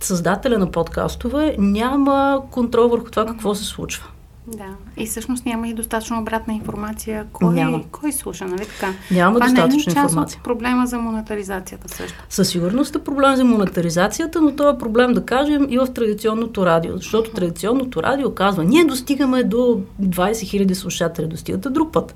създателя 0.00 0.58
на 0.58 0.70
подкастове 0.70 1.56
няма 1.58 2.42
контрол 2.50 2.88
върху 2.88 3.10
това 3.10 3.26
какво 3.26 3.54
се 3.54 3.64
случва. 3.64 4.06
Да. 4.46 4.76
И 4.96 5.06
всъщност 5.06 5.46
няма 5.46 5.68
и 5.68 5.74
достатъчно 5.74 6.20
обратна 6.20 6.54
информация. 6.54 7.26
Кой, 7.32 7.54
Няма. 7.54 7.82
кой 7.92 8.12
слуша, 8.12 8.44
нали 8.44 8.66
така? 8.66 8.92
Няма 9.10 9.34
Това 9.34 9.46
не 9.46 9.52
е 9.52 9.54
достатъчно 9.54 9.92
част 9.92 10.10
информация. 10.10 10.38
от 10.38 10.44
проблема 10.44 10.86
за 10.86 10.98
монетаризацията 10.98 11.88
също? 11.88 12.24
Със 12.28 12.48
сигурност 12.48 12.94
е 12.94 12.98
проблем 12.98 13.36
за 13.36 13.44
монетаризацията, 13.44 14.40
но 14.40 14.56
това 14.56 14.70
е 14.70 14.78
проблем, 14.78 15.12
да 15.12 15.24
кажем, 15.26 15.66
и 15.70 15.78
в 15.78 15.86
традиционното 15.94 16.66
радио. 16.66 16.96
Защото 16.96 17.30
традиционното 17.30 18.02
радио 18.02 18.34
казва, 18.34 18.64
ние 18.64 18.84
достигаме 18.84 19.44
до 19.44 19.56
20 20.02 20.32
000 20.32 20.72
слушатели, 20.72 21.26
достигате 21.26 21.68
друг 21.70 21.92
път. 21.92 22.14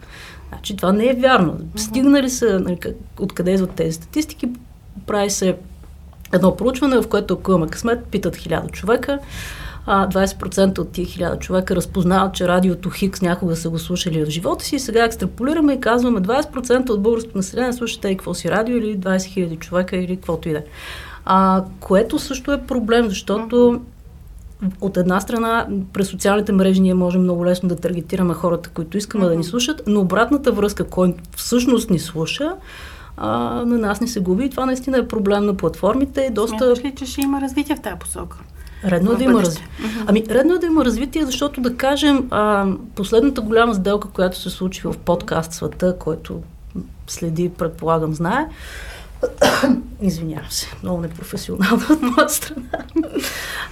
Значи 0.49 0.77
това 0.77 0.93
не 0.93 1.07
е 1.07 1.15
вярно. 1.15 1.59
Стигнали 1.77 2.31
са, 2.31 2.61
нали, 2.61 2.79
откъде 3.21 3.51
идват 3.51 3.71
тези 3.71 3.93
статистики, 3.93 4.49
прави 5.07 5.31
се 5.31 5.57
едно 6.33 6.57
проучване, 6.57 7.03
в 7.03 7.09
което 7.09 7.35
ако 7.35 7.51
имаме 7.51 7.67
късмет, 7.67 8.05
питат 8.05 8.37
1000 8.37 8.71
човека, 8.71 9.19
а 9.87 10.09
20% 10.09 10.79
от 10.79 10.93
тия 10.93 11.07
1000 11.07 11.39
човека 11.39 11.77
разпознават, 11.77 12.35
че 12.35 12.49
радиото 12.49 12.91
Хикс 12.91 13.23
някога 13.23 13.57
са 13.57 13.71
го 13.71 13.79
слушали 13.79 14.25
в 14.25 14.31
живота 14.31 14.65
си. 14.65 14.79
Сега 14.79 15.05
екстраполираме 15.05 15.73
и 15.73 15.81
казваме 15.81 16.21
20% 16.21 16.91
от 16.91 17.03
българското 17.03 17.37
население 17.37 17.73
слушате 17.73 18.09
и 18.09 18.17
какво 18.17 18.35
си 18.35 18.51
радио 18.51 18.77
или 18.77 18.99
20 18.99 19.17
000 19.17 19.59
човека 19.59 19.97
или 19.97 20.17
каквото 20.17 20.49
и 20.49 20.53
да 20.53 20.59
е. 20.59 20.65
А, 21.25 21.65
което 21.81 22.19
също 22.19 22.53
е 22.53 22.63
проблем, 22.63 23.09
защото 23.09 23.81
от 24.81 24.97
една 24.97 25.21
страна, 25.21 25.67
през 25.93 26.09
социалните 26.09 26.53
мрежи 26.53 26.81
ние 26.81 26.95
можем 26.95 27.23
много 27.23 27.47
лесно 27.47 27.69
да 27.69 27.77
таргетираме 27.77 28.35
хората, 28.35 28.71
които 28.71 28.97
искаме 28.97 29.27
да 29.27 29.37
ни 29.37 29.45
слушат, 29.45 29.83
но 29.87 30.01
обратната 30.01 30.53
връзка, 30.53 30.85
кой 30.85 31.15
всъщност 31.37 31.91
ни 31.91 31.99
слуша, 31.99 32.53
а, 33.17 33.31
на 33.67 33.79
нас 33.79 34.01
не 34.01 34.09
се 34.09 34.21
губи. 34.21 34.45
И 34.45 34.51
това 34.51 34.67
наистина 34.67 34.99
е 34.99 35.09
проблем 35.09 35.47
на 35.47 35.55
платформите. 35.55 36.31
Доста 36.33 36.59
Смяташ 36.59 36.85
ли, 36.85 36.95
че 36.95 37.07
ще 37.07 37.21
има 37.21 37.41
развитие 37.41 37.77
в 37.77 37.81
тази 37.81 37.99
посока? 37.99 38.39
Редно 38.85 39.13
е 39.13 39.17
да 39.17 39.25
има 39.25 39.41
развитие. 39.41 39.69
Ами, 40.07 40.25
редно 40.31 40.55
е 40.55 40.59
да 40.59 40.67
има 40.67 40.85
развитие, 40.85 41.27
защото 41.27 41.61
да 41.61 41.77
кажем, 41.77 42.27
а, 42.31 42.67
последната 42.95 43.41
голяма 43.41 43.75
сделка, 43.75 44.09
която 44.09 44.39
се 44.39 44.51
случи 44.51 44.83
в 44.85 44.95
подкаст 45.05 45.53
света, 45.53 45.97
който 45.99 46.43
следи, 47.07 47.49
предполагам, 47.49 48.15
знае, 48.15 48.47
Извинявам 50.01 50.51
се, 50.51 50.67
много 50.83 51.01
непрофесионално 51.01 51.83
от 51.91 52.03
моя 52.03 52.29
страна. 52.29 52.67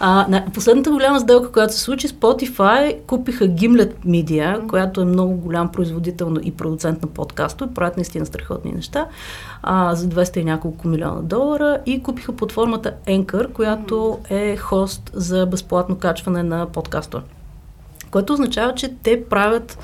А, 0.01 0.27
не, 0.29 0.47
последната 0.55 0.91
голяма 0.91 1.21
сделка, 1.21 1.53
която 1.53 1.75
се 1.75 1.81
случи, 1.81 2.09
Spotify 2.09 3.03
купиха 3.07 3.45
Gimlet 3.45 3.95
Media, 4.07 4.67
която 4.67 5.01
е 5.01 5.05
много 5.05 5.35
голям 5.35 5.69
производител 5.69 6.31
на- 6.31 6.41
и 6.45 6.53
продуцент 6.53 7.03
на 7.03 7.09
подкастове, 7.09 7.75
правят 7.75 7.97
наистина 7.97 8.27
страхотни 8.27 8.73
неща, 8.73 9.07
а, 9.63 9.95
за 9.95 10.07
200 10.09 10.41
и 10.41 10.45
няколко 10.45 10.89
милиона 10.89 11.23
долара 11.23 11.79
и 11.87 12.03
купиха 12.03 12.37
платформата 12.37 12.95
Anchor, 13.07 13.53
която 13.53 14.19
е 14.31 14.57
хост 14.57 15.11
за 15.15 15.47
безплатно 15.47 15.97
качване 15.97 16.43
на 16.43 16.67
подкастове. 16.67 17.25
Което 18.11 18.33
означава, 18.33 18.75
че 18.75 18.95
те 19.03 19.25
правят 19.25 19.79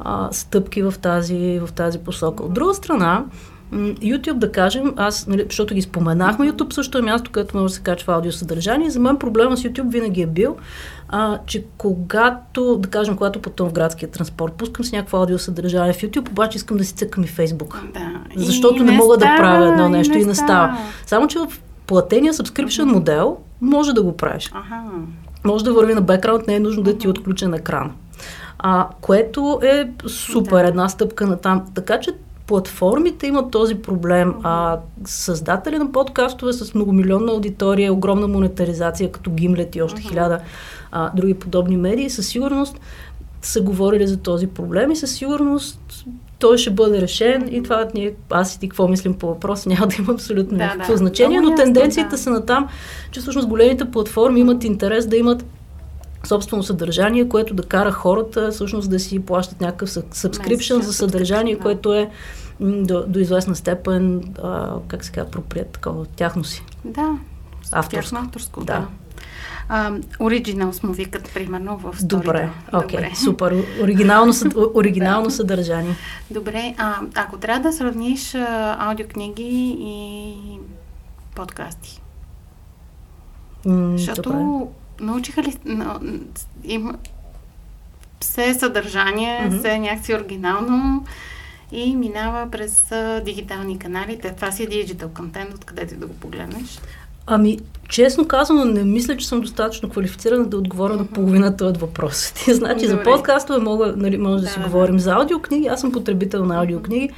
а, 0.00 0.28
стъпки 0.32 0.82
в 0.82 0.94
тази, 1.02 1.60
в 1.66 1.72
тази 1.72 1.98
посока. 1.98 2.42
От 2.42 2.54
друга 2.54 2.74
страна, 2.74 3.24
YouTube, 3.74 4.32
да 4.32 4.52
кажем, 4.52 4.94
аз, 4.96 5.26
нали, 5.26 5.44
защото 5.48 5.74
ги 5.74 5.82
споменахме, 5.82 6.52
YouTube 6.52 6.72
също 6.72 6.98
е 6.98 7.02
място, 7.02 7.30
където 7.30 7.56
може 7.56 7.72
да 7.72 7.74
се 7.74 7.82
качва 7.82 8.14
аудиосъдържание. 8.14 8.90
За 8.90 9.00
мен 9.00 9.16
проблема 9.16 9.56
с 9.56 9.62
YouTube 9.62 9.88
винаги 9.88 10.22
е 10.22 10.26
бил, 10.26 10.56
а, 11.08 11.38
че 11.46 11.64
когато, 11.78 12.76
да 12.78 12.88
кажем, 12.88 13.16
когато 13.16 13.42
пътувам 13.42 13.70
в 13.70 13.74
градския 13.74 14.10
транспорт, 14.10 14.52
пускам 14.52 14.84
си 14.84 14.96
някакво 14.96 15.18
аудиосъдържание 15.18 15.92
в 15.92 15.96
YouTube, 16.02 16.30
обаче 16.30 16.56
искам 16.56 16.76
да 16.76 16.84
си 16.84 16.94
цъкам 16.94 17.24
и 17.24 17.28
Facebook. 17.28 17.92
Да. 17.92 18.20
Защото 18.36 18.82
И 18.82 18.86
не, 18.86 18.92
мога 18.92 19.16
да 19.16 19.24
става, 19.24 19.36
правя 19.36 19.68
едно 19.68 19.86
и 19.86 19.90
нещо 19.90 20.18
и 20.18 20.24
не 20.24 20.34
става. 20.34 20.78
Само, 21.06 21.28
че 21.28 21.38
в 21.38 21.46
платения 21.86 22.32
subscription 22.32 22.84
модел 22.84 23.36
може 23.60 23.92
да 23.92 24.02
го 24.02 24.16
правиш. 24.16 24.50
Аха. 24.54 24.82
Може 25.44 25.64
да 25.64 25.72
върви 25.72 25.94
на 25.94 26.00
бекграунд, 26.00 26.46
не 26.46 26.54
е 26.54 26.60
нужно 26.60 26.82
да 26.82 26.98
ти 26.98 27.06
е 27.06 27.10
отключен 27.10 27.54
екран. 27.54 27.92
А, 28.58 28.88
което 29.00 29.60
е 29.62 29.90
супер, 30.06 30.62
Да. 30.62 30.68
една 30.68 30.88
стъпка 30.88 31.26
на 31.26 31.36
там. 31.36 31.64
Така 31.74 32.00
че 32.00 32.10
платформите 32.46 33.26
имат 33.26 33.50
този 33.50 33.74
проблем. 33.74 34.34
А 34.42 34.78
създатели 35.04 35.78
на 35.78 35.92
подкастове 35.92 36.52
с 36.52 36.74
многомилионна 36.74 37.32
аудитория, 37.32 37.92
огромна 37.92 38.28
монетаризация, 38.28 39.12
като 39.12 39.30
Gimlet 39.30 39.76
и 39.76 39.82
още 39.82 40.02
хиляда 40.02 40.40
а, 40.92 41.10
други 41.16 41.34
подобни 41.34 41.76
медии, 41.76 42.10
със 42.10 42.26
сигурност 42.26 42.80
са 43.42 43.60
говорили 43.60 44.06
за 44.06 44.16
този 44.16 44.46
проблем 44.46 44.90
и 44.90 44.96
със 44.96 45.12
сигурност 45.12 46.04
той 46.38 46.58
ще 46.58 46.70
бъде 46.70 47.00
решен 47.00 47.48
и 47.54 47.62
това 47.62 47.88
ние, 47.94 48.14
аз 48.30 48.54
и 48.54 48.60
ти 48.60 48.68
какво 48.68 48.88
мислим 48.88 49.14
по 49.14 49.26
въпроса, 49.26 49.68
няма 49.68 49.86
да 49.86 49.96
има 49.98 50.12
абсолютно 50.12 50.58
Да, 50.58 50.64
никакво 50.64 50.92
да. 50.92 50.96
значение, 50.96 51.40
но 51.40 51.50
ясно, 51.50 51.64
тенденциите 51.64 52.10
да. 52.10 52.18
са 52.18 52.30
на 52.30 52.46
там, 52.46 52.68
че 53.10 53.20
всъщност 53.20 53.48
големите 53.48 53.84
платформи 53.84 54.40
имат 54.40 54.64
интерес 54.64 55.06
да 55.06 55.16
имат 55.16 55.44
собствено 56.24 56.62
съдържание, 56.62 57.28
което 57.28 57.54
да 57.54 57.62
кара 57.62 57.92
хората 57.92 58.50
всъщност 58.50 58.90
да 58.90 58.98
си 58.98 59.20
плащат 59.20 59.60
някакъв 59.60 59.88
subscription 59.90 60.80
за 60.80 60.92
съдържание, 60.92 61.58
което 61.58 61.94
е 61.94 62.10
до, 62.60 63.04
до 63.06 63.18
известна 63.18 63.56
степен, 63.56 64.34
а, 64.42 64.74
как 64.88 65.04
се 65.04 65.12
казва, 65.12 65.30
проприят 65.30 65.68
такова, 65.68 66.06
тяхно 66.06 66.44
си. 66.44 66.64
Да. 66.84 67.18
Авторско. 67.72 68.02
Тяхно 68.02 68.18
авторско, 68.20 68.60
Да. 68.60 68.72
да. 68.72 68.86
А, 69.68 69.90
Originals 70.20 70.84
му 70.84 70.92
викат, 70.92 71.30
примерно, 71.34 71.76
в 71.76 71.92
сторите. 71.94 72.06
Добре, 72.06 72.50
окей, 72.74 72.98
Добре. 72.98 73.12
супер. 73.14 73.64
Оригинално, 73.82 74.32
съд- 74.32 74.70
оригинално 74.74 75.30
съдържание. 75.30 75.94
Добре, 76.30 76.74
а, 76.78 76.94
ако 77.14 77.36
трябва 77.36 77.60
да 77.60 77.72
сравниш 77.72 78.34
а, 78.34 78.76
аудиокниги 78.80 79.76
и 79.80 80.34
подкасти, 81.34 82.02
М, 83.66 83.92
защото 83.92 84.22
добре. 84.22 84.44
Научиха 85.00 85.42
ли, 85.42 85.56
на, 85.64 86.00
има 86.64 86.94
все 88.20 88.54
съдържание, 88.54 89.46
Мгм. 89.46 89.58
все 89.58 89.78
някакси 89.78 90.14
оригинално 90.14 91.04
и 91.72 91.96
минава 91.96 92.50
през 92.50 92.92
а, 92.92 93.20
дигитални 93.24 93.78
канали. 93.78 94.18
Те, 94.22 94.32
това 94.32 94.50
си 94.50 94.62
е 94.62 94.66
диджитал 94.66 95.08
контент, 95.08 95.54
откъдето 95.54 95.94
и 95.94 95.96
да 95.96 96.06
го 96.06 96.14
погледнеш. 96.14 96.78
Ами, 97.26 97.58
честно 97.88 98.28
казано, 98.28 98.64
не 98.64 98.84
мисля, 98.84 99.16
че 99.16 99.28
съм 99.28 99.40
достатъчно 99.40 99.88
квалифицирана 99.88 100.44
да 100.44 100.56
отговоря 100.56 100.96
на 100.96 101.06
половината 101.06 101.64
от 101.64 101.76
въпросите. 101.76 102.54
значи, 102.54 102.86
за 102.86 102.92
Добре. 102.96 103.04
подкастове 103.04 103.58
мога, 103.58 103.94
нали, 103.96 104.16
може 104.18 104.36
да, 104.36 104.42
Да, 104.42 104.48
си 104.48 104.58
да. 104.58 104.64
говорим 104.64 104.98
за 104.98 105.12
аудиокниги. 105.12 105.66
Аз 105.66 105.80
съм 105.80 105.92
потребител 105.92 106.44
на 106.44 106.58
аудиокниги 106.58 107.10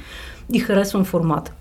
и 0.53 0.59
харесвам 0.59 1.05
формата. 1.05 1.51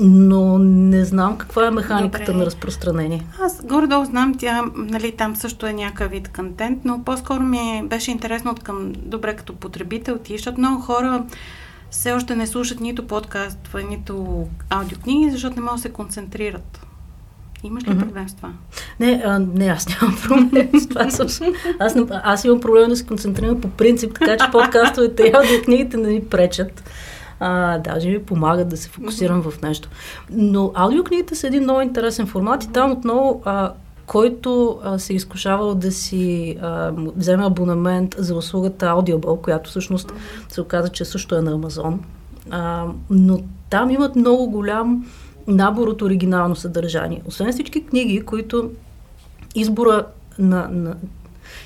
Но 0.00 0.58
не 0.58 1.04
знам 1.04 1.38
каква 1.38 1.66
е 1.66 1.70
механиката 1.70 2.24
Добре. 2.24 2.38
на 2.38 2.46
разпространение. 2.46 3.26
Аз 3.40 3.62
горе-долу 3.64 4.04
знам, 4.04 4.34
тя, 4.34 4.64
нали, 4.76 5.12
там 5.12 5.36
също 5.36 5.66
е 5.66 5.72
някакъв 5.72 6.10
вид 6.10 6.28
контент, 6.28 6.78
но 6.84 7.02
по-скоро 7.04 7.42
ми 7.42 7.58
е- 7.58 7.82
беше 7.84 8.10
интересно 8.10 8.50
от 8.50 8.60
към, 8.60 8.92
добре 8.96 9.36
като 9.36 9.54
потребител 9.54 10.18
ти, 10.18 10.32
защото 10.32 10.58
много 10.58 10.80
хора 10.82 11.24
все 11.90 12.12
още 12.12 12.36
не 12.36 12.46
слушат 12.46 12.80
нито 12.80 13.06
подкаст, 13.06 13.58
нито 13.90 14.46
аудиокниги, 14.70 15.30
защото 15.30 15.56
не 15.56 15.62
могат 15.62 15.76
да 15.76 15.82
се 15.82 15.88
концентрират. 15.88 16.80
Имаш 17.64 17.84
ли 17.84 17.90
Мгм. 17.90 17.98
проблем 18.00 18.28
с 18.28 18.34
това? 18.34 18.48
Не, 19.00 19.22
а, 19.26 19.38
не, 19.38 19.66
аз 19.66 19.86
нямам 19.90 20.18
проблем 20.24 20.68
с 20.74 20.88
това. 20.88 21.10
също. 21.10 21.44
Аз, 21.78 21.94
не- 21.94 22.02
аз 22.10 22.44
имам 22.44 22.60
проблем 22.60 22.88
да 22.88 22.96
се 22.96 23.06
концентрирам 23.06 23.60
по 23.60 23.68
принцип, 23.68 24.14
така 24.14 24.36
че 24.36 24.50
подкастовете 24.52 25.22
и 25.22 25.32
аудиокнигите 25.34 25.96
не 25.96 26.08
ми 26.08 26.24
пречат. 26.24 26.82
А, 27.40 27.78
даже 27.78 28.08
ми 28.08 28.22
помагат 28.22 28.68
да 28.68 28.76
се 28.76 28.88
фокусирам 28.88 29.42
в 29.42 29.62
нещо. 29.62 29.88
Но 30.30 30.72
аудиокнигите 30.74 31.34
са 31.34 31.46
един 31.46 31.62
много 31.62 31.80
интересен 31.80 32.26
формат 32.26 32.64
и 32.64 32.72
там 32.72 32.92
отново 32.92 33.42
а, 33.44 33.72
който 34.06 34.78
а, 34.82 34.98
се 34.98 35.14
изкушавал 35.14 35.74
да 35.74 35.92
си 35.92 36.56
а, 36.62 36.92
вземе 36.96 37.46
абонамент 37.46 38.14
за 38.18 38.36
услугата 38.36 38.86
Audible, 38.86 39.40
която 39.40 39.70
всъщност 39.70 40.12
се 40.48 40.60
оказа, 40.60 40.88
че 40.88 41.04
също 41.04 41.36
е 41.36 41.42
на 41.42 41.52
Амазон. 41.52 42.00
А, 42.50 42.84
но 43.10 43.38
там 43.70 43.90
имат 43.90 44.16
много 44.16 44.50
голям 44.50 45.06
набор 45.46 45.88
от 45.88 46.02
оригинално 46.02 46.56
съдържание. 46.56 47.22
Освен 47.26 47.52
всички 47.52 47.86
книги, 47.86 48.20
които 48.20 48.70
избора 49.54 50.06
на, 50.38 50.68
на 50.70 50.94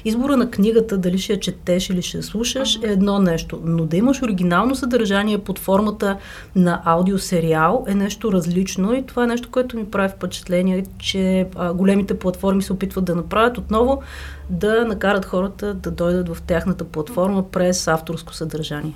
Избора 0.04 0.36
на 0.36 0.50
книгата, 0.50 0.98
дали 0.98 1.18
ще 1.18 1.32
я 1.32 1.40
четеш 1.40 1.90
или 1.90 2.02
ще 2.02 2.16
я 2.16 2.22
слушаш, 2.22 2.78
е 2.82 2.86
едно 2.86 3.18
нещо. 3.18 3.60
Но 3.64 3.86
да 3.86 3.96
имаш 3.96 4.22
оригинално 4.22 4.74
съдържание 4.74 5.38
под 5.38 5.58
формата 5.58 6.18
на 6.56 6.82
аудиосериал 6.84 7.84
е 7.88 7.94
нещо 7.94 8.32
различно 8.32 8.94
и 8.94 9.06
това 9.06 9.24
е 9.24 9.26
нещо, 9.26 9.50
което 9.50 9.76
ми 9.76 9.90
прави 9.90 10.08
впечатление, 10.08 10.84
че 10.98 11.48
а, 11.56 11.74
големите 11.74 12.18
платформи 12.18 12.62
се 12.62 12.72
опитват 12.72 13.04
да 13.04 13.14
направят 13.14 13.58
отново 13.58 14.02
да 14.50 14.84
накарат 14.84 15.24
хората 15.24 15.74
да 15.74 15.90
дойдат 15.90 16.28
в 16.28 16.42
тяхната 16.42 16.84
платформа 16.84 17.50
през 17.50 17.88
авторско 17.88 18.34
съдържание. 18.34 18.94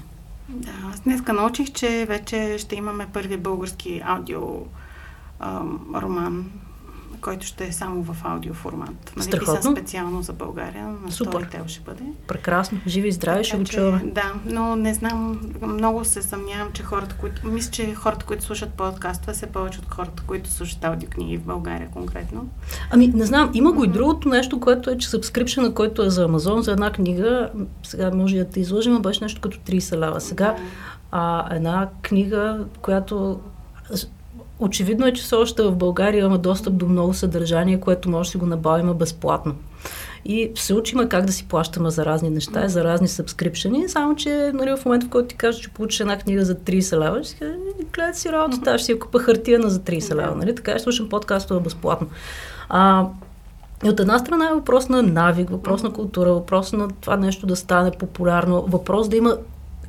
Да, 0.49 0.71
аз 0.93 1.01
днеска 1.01 1.33
научих, 1.33 1.73
че 1.73 2.07
вече 2.09 2.57
ще 2.59 2.77
имаме 2.77 3.07
първи 3.13 3.37
български 3.37 4.03
аудио 4.05 4.41
ам, 5.41 5.95
роман 6.03 6.51
който 7.25 7.47
ще 7.47 7.67
е 7.67 7.73
само 7.73 8.03
в 8.03 8.17
аудиоформат. 8.25 9.13
Нали, 9.17 9.27
Страхотно. 9.27 9.73
специално 9.73 10.23
за 10.23 10.33
България. 10.33 10.87
На 10.87 11.13
Супер. 11.13 11.33
Storytel 11.33 11.67
ще 11.67 11.81
бъде. 11.81 12.03
Прекрасно. 12.27 12.81
Живи 12.87 13.09
и 13.09 13.13
здрави, 13.13 13.45
ще 13.45 13.57
го 13.57 13.65
чуваме. 13.65 14.03
Да, 14.05 14.33
но 14.47 14.77
не 14.77 14.95
знам, 14.95 15.41
много 15.63 16.05
се 16.05 16.23
съмнявам, 16.23 16.73
че 16.73 16.83
хората, 16.83 17.15
които... 17.21 17.47
Мисля, 17.47 17.71
че 17.71 17.95
хората, 17.95 18.27
които 18.27 18.45
слушат 18.45 18.71
подкаста, 18.71 19.35
са 19.35 19.47
повече 19.47 19.79
от 19.79 19.95
хората, 19.95 20.23
които 20.27 20.51
слушат 20.51 20.85
аудиокниги 20.85 21.37
в 21.37 21.43
България 21.43 21.89
конкретно. 21.91 22.49
Ами, 22.91 23.07
не 23.07 23.25
знам, 23.25 23.51
има 23.55 23.73
го 23.73 23.85
и 23.85 23.89
другото 23.89 24.29
нещо, 24.29 24.61
което 24.61 24.91
е, 24.91 24.99
че 24.99 25.09
сабскрипшена, 25.09 25.75
който 25.75 26.03
е 26.03 26.11
за 26.11 26.25
Амазон, 26.25 26.63
за 26.63 26.73
една 26.73 26.93
книга, 26.93 27.51
сега 27.83 28.11
може 28.11 28.37
да 28.37 28.45
те 28.45 28.61
излъжим, 28.61 29.03
беше 29.03 29.25
нещо 29.25 29.41
като 29.41 29.59
30 29.59 29.99
лева. 29.99 30.21
Сега 30.21 30.47
да. 30.47 30.57
а, 31.11 31.55
една 31.57 31.89
книга, 32.03 32.65
която 32.83 33.41
Очевидно 34.59 35.07
е, 35.07 35.13
че 35.13 35.23
все 35.23 35.35
още 35.35 35.63
в 35.63 35.77
България 35.77 36.21
имаме 36.21 36.39
достъп 36.39 36.77
до 36.77 36.87
много 36.87 37.15
съдържание, 37.15 37.81
което 37.81 38.11
може 38.11 38.29
да 38.29 38.31
си 38.31 38.37
го 38.37 38.47
набавим 38.47 38.95
безплатно. 38.95 39.55
И 40.25 40.53
се 40.55 40.75
учим 40.75 41.09
как 41.09 41.27
да 41.27 41.33
си 41.33 41.49
плащаме 41.49 41.91
за 41.91 42.05
разни 42.05 42.31
неща, 42.31 42.69
за 42.69 42.85
разни 42.85 43.09
сабскрипшени, 43.09 43.89
само 43.89 44.17
че 44.17 44.51
нали, 44.55 44.77
в 44.77 44.85
момента, 44.85 45.07
в 45.07 45.11
който 45.11 45.29
ти 45.29 45.37
кажеш, 45.37 45.61
че 45.61 45.71
получиш 45.71 46.01
една 46.01 46.19
книга 46.19 46.45
за 46.45 46.55
30 46.55 46.99
лева, 46.99 47.23
ще 47.23 47.29
си 47.29 47.37
кажеш, 47.39 47.57
гледай 47.93 48.15
си 48.15 48.33
работата, 48.33 48.79
ще 48.79 48.85
си 48.85 48.93
я 48.93 48.99
купа 48.99 49.19
хартияна 49.19 49.71
за 49.71 49.81
30 49.81 50.15
лева, 50.15 50.35
нали? 50.37 50.55
така 50.55 50.71
ще 50.71 50.81
слушам 50.81 51.09
подкастове 51.09 51.61
безплатно. 51.61 52.07
А, 52.69 53.07
и 53.85 53.89
от 53.89 54.01
една 54.01 54.19
страна 54.19 54.49
е 54.51 54.55
въпрос 54.55 54.89
на 54.89 55.03
навик, 55.03 55.51
въпрос 55.51 55.83
на 55.83 55.93
култура, 55.93 56.33
въпрос 56.33 56.73
на 56.73 56.89
това 57.01 57.17
нещо 57.17 57.47
да 57.47 57.57
стане 57.57 57.91
популярно, 57.91 58.65
въпрос 58.69 59.09
да 59.09 59.17
има 59.17 59.37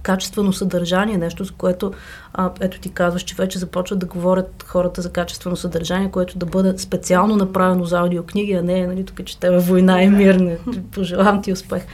качествено 0.05 0.53
съдържание, 0.53 1.17
нещо, 1.17 1.43
за 1.43 1.51
което, 1.51 1.93
а, 2.33 2.51
ето 2.59 2.79
ти 2.79 2.89
казваш, 2.89 3.21
че 3.21 3.35
вече 3.35 3.59
започват 3.59 3.99
да 3.99 4.05
говорят 4.05 4.65
хората 4.67 5.01
за 5.01 5.11
качествено 5.11 5.55
съдържание, 5.55 6.11
което 6.11 6.37
да 6.37 6.45
бъде 6.45 6.77
специално 6.77 7.35
направено 7.35 7.85
за 7.85 7.99
аудиокниги, 7.99 8.53
а 8.53 8.61
не, 8.61 8.87
нали, 8.87 9.05
тук 9.05 9.25
че 9.25 9.39
те 9.39 9.57
война 9.57 10.03
и 10.03 10.09
мир, 10.09 10.35
не, 10.35 10.57
пожелавам 10.91 11.41
ти 11.41 11.53
успех. 11.53 11.85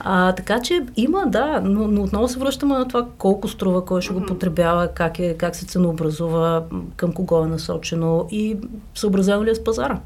А, 0.00 0.32
така 0.32 0.60
че 0.60 0.82
има, 0.96 1.24
да, 1.26 1.60
но, 1.64 1.88
но 1.88 2.02
отново 2.02 2.28
се 2.28 2.38
връщаме 2.38 2.78
на 2.78 2.88
това 2.88 3.06
колко 3.18 3.48
струва, 3.48 3.84
кой 3.84 4.02
ще 4.02 4.14
го 4.14 4.26
потребява, 4.26 4.88
как, 4.88 5.18
е, 5.18 5.34
как 5.34 5.56
се 5.56 5.66
ценообразува, 5.66 6.64
към 6.96 7.12
кого 7.12 7.44
е 7.44 7.48
насочено 7.48 8.28
и 8.30 8.56
съобразено 8.94 9.44
ли 9.44 9.50
е 9.50 9.54
с 9.54 9.64
пазара. 9.64 10.00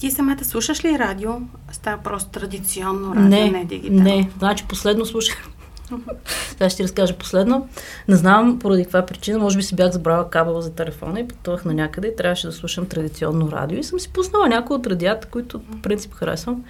Ти 0.00 0.10
самата 0.10 0.44
слушаш 0.44 0.84
ли 0.84 0.98
радио? 0.98 1.30
Става 1.72 2.02
просто 2.02 2.30
традиционно 2.30 3.14
радио, 3.14 3.28
не, 3.28 3.50
не 3.50 3.64
дигитално? 3.64 4.02
Не, 4.02 4.30
значи 4.38 4.64
последно 4.68 5.06
слушах 5.06 5.48
сега 6.48 6.70
ще 6.70 6.76
ти 6.76 6.82
разкажа 6.82 7.14
последно. 7.14 7.68
Не 8.08 8.16
знам 8.16 8.58
поради 8.58 8.82
каква 8.82 9.06
причина, 9.06 9.38
може 9.38 9.56
би 9.56 9.62
си 9.62 9.76
бях 9.76 9.92
забрала 9.92 10.30
кабела 10.30 10.62
за 10.62 10.72
телефона 10.72 11.20
и 11.20 11.28
пътувах 11.28 11.64
на 11.64 11.74
някъде 11.74 12.08
и 12.08 12.16
трябваше 12.16 12.46
да 12.46 12.52
слушам 12.52 12.86
традиционно 12.86 13.52
радио 13.52 13.78
и 13.78 13.84
съм 13.84 14.00
си 14.00 14.08
пуснала 14.08 14.48
някои 14.48 14.76
от 14.76 14.86
радията, 14.86 15.26
които 15.26 15.58
по 15.58 15.82
принцип 15.82 16.14
харесвам. 16.14 16.64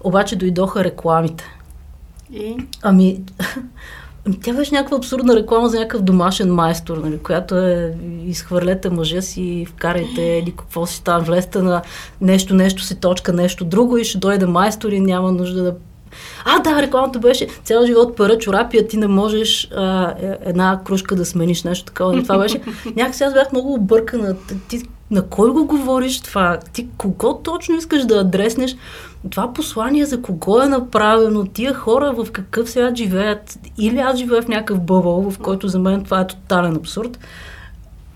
Обаче 0.00 0.36
дойдоха 0.36 0.84
рекламите. 0.84 1.44
И? 2.32 2.56
Ами, 2.82 3.22
тя 4.42 4.52
беше 4.52 4.74
някаква 4.74 4.96
абсурдна 4.96 5.36
реклама 5.36 5.68
за 5.68 5.78
някакъв 5.78 6.02
домашен 6.02 6.54
майстор, 6.54 6.96
нали, 6.96 7.18
която 7.18 7.58
е 7.58 7.96
изхвърлете 8.24 8.90
мъжа 8.90 9.22
си, 9.22 9.66
вкарайте 9.68 10.22
или 10.22 10.54
какво 10.56 10.86
си 10.86 11.04
там, 11.04 11.22
влезте 11.22 11.62
на 11.62 11.82
нещо, 12.20 12.54
нещо 12.54 12.82
си 12.82 13.00
точка, 13.00 13.32
нещо 13.32 13.64
друго 13.64 13.96
и 13.96 14.04
ще 14.04 14.18
дойде 14.18 14.46
майстор 14.46 14.92
и 14.92 15.00
няма 15.00 15.32
нужда 15.32 15.62
да 15.62 15.74
а, 16.44 16.58
да, 16.58 16.82
рекламата 16.82 17.18
беше 17.18 17.46
цял 17.64 17.86
живот 17.86 18.16
пара 18.16 18.38
чорапи, 18.38 18.78
а 18.78 18.86
ти 18.86 18.96
не 18.96 19.06
можеш 19.06 19.68
а, 19.76 20.14
е, 20.22 20.36
една 20.44 20.80
кружка 20.84 21.16
да 21.16 21.24
смениш, 21.24 21.62
нещо 21.62 21.84
такова. 21.84 22.18
И 22.18 22.22
това 22.22 22.38
беше. 22.38 22.60
Някакси 22.96 23.22
аз 23.22 23.32
бях 23.32 23.52
много 23.52 23.74
объркана. 23.74 24.36
Ти 24.68 24.82
на 25.10 25.22
кой 25.22 25.50
го 25.50 25.66
говориш 25.66 26.20
това? 26.20 26.58
Ти 26.72 26.88
кого 26.96 27.38
точно 27.38 27.76
искаш 27.76 28.04
да 28.04 28.20
адреснеш? 28.20 28.76
Това 29.30 29.52
послание 29.52 30.04
за 30.04 30.22
кого 30.22 30.62
е 30.62 30.68
направено? 30.68 31.44
Тия 31.44 31.74
хора 31.74 32.12
в 32.12 32.32
какъв 32.32 32.70
свят 32.70 32.96
живеят? 32.96 33.58
Или 33.78 33.98
аз 33.98 34.18
живея 34.18 34.42
в 34.42 34.48
някакъв 34.48 34.80
бъбъл, 34.80 35.30
в 35.30 35.38
който 35.38 35.68
за 35.68 35.78
мен 35.78 36.04
това 36.04 36.20
е 36.20 36.26
тотален 36.26 36.76
абсурд. 36.76 37.18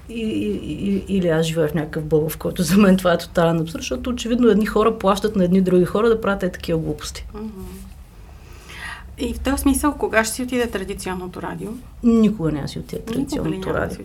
И, 0.09 0.23
и, 0.23 1.05
или 1.09 1.29
аз 1.29 1.47
живея 1.47 1.69
в 1.69 1.75
някакъв 1.75 2.05
бъбъл, 2.05 2.29
в 2.29 2.39
който 2.39 2.63
за 2.63 2.77
мен 2.77 2.97
това 2.97 3.13
е 3.13 3.19
тотален 3.19 3.61
абсурд, 3.61 3.83
защото 3.83 4.11
очевидно 4.11 4.49
едни 4.49 4.67
хора 4.67 4.99
плащат 4.99 5.37
на 5.37 5.45
едни 5.45 5.61
други 5.61 5.85
хора 5.85 6.09
да 6.09 6.21
правят 6.21 6.41
такива 6.41 6.79
глупости. 6.79 7.27
Mm-hmm. 7.35 7.88
И 9.21 9.35
в 9.35 9.41
този 9.41 9.63
смисъл, 9.63 9.95
кога 9.95 10.25
ще 10.25 10.35
си 10.35 10.43
отиде 10.43 10.67
традиционното 10.67 11.43
радио? 11.43 11.71
Никога 12.03 12.53
не 12.53 12.69
си 12.69 12.79
отиде 12.79 13.03
традиционното 13.03 13.75
радио. 13.75 14.05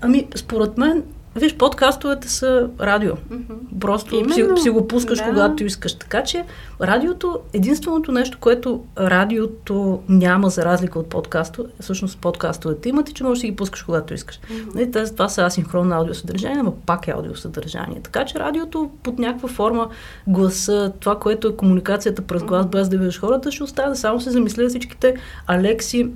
Ами, 0.00 0.28
според 0.36 0.78
мен, 0.78 1.02
Виж, 1.36 1.56
подкастовете 1.56 2.28
са 2.28 2.68
радио. 2.80 3.12
Mm-hmm. 3.12 3.78
Просто 3.80 4.14
Именно, 4.14 4.56
си, 4.56 4.62
си 4.62 4.70
го 4.70 4.88
пускаш, 4.88 5.18
да. 5.18 5.24
когато 5.24 5.64
искаш. 5.64 5.94
Така 5.94 6.22
че 6.24 6.44
радиото, 6.80 7.38
единственото 7.52 8.12
нещо, 8.12 8.38
което 8.40 8.84
радиото 8.98 10.02
няма 10.08 10.50
за 10.50 10.64
разлика 10.64 10.98
от 10.98 11.06
подкаста, 11.06 11.64
всъщност 11.80 12.18
подкастовете 12.18 12.88
имат 12.88 13.08
и 13.10 13.12
че 13.12 13.24
можеш 13.24 13.40
да 13.40 13.48
ги 13.48 13.56
пускаш, 13.56 13.82
когато 13.82 14.14
искаш. 14.14 14.40
Mm-hmm. 14.40 14.92
Тези, 14.92 15.12
това 15.12 15.28
са 15.28 15.42
асинхронно 15.42 15.94
аудиосъдържание, 15.94 16.62
но 16.62 16.72
пак 16.72 17.08
е 17.08 17.10
аудиосъдържание. 17.10 18.00
Така 18.02 18.24
че 18.24 18.38
радиото 18.38 18.90
под 19.02 19.18
някаква 19.18 19.48
форма 19.48 19.88
гласа, 20.26 20.92
това, 21.00 21.18
което 21.18 21.48
е 21.48 21.56
комуникацията 21.56 22.22
през 22.22 22.42
глас, 22.42 22.66
без 22.66 22.88
да 22.88 22.98
виждаш 22.98 23.20
хората, 23.20 23.52
ще 23.52 23.62
остане. 23.62 23.96
Само 23.96 24.20
се 24.20 24.30
замисля 24.30 24.68
всичките 24.68 25.14
Алекси, 25.46 26.10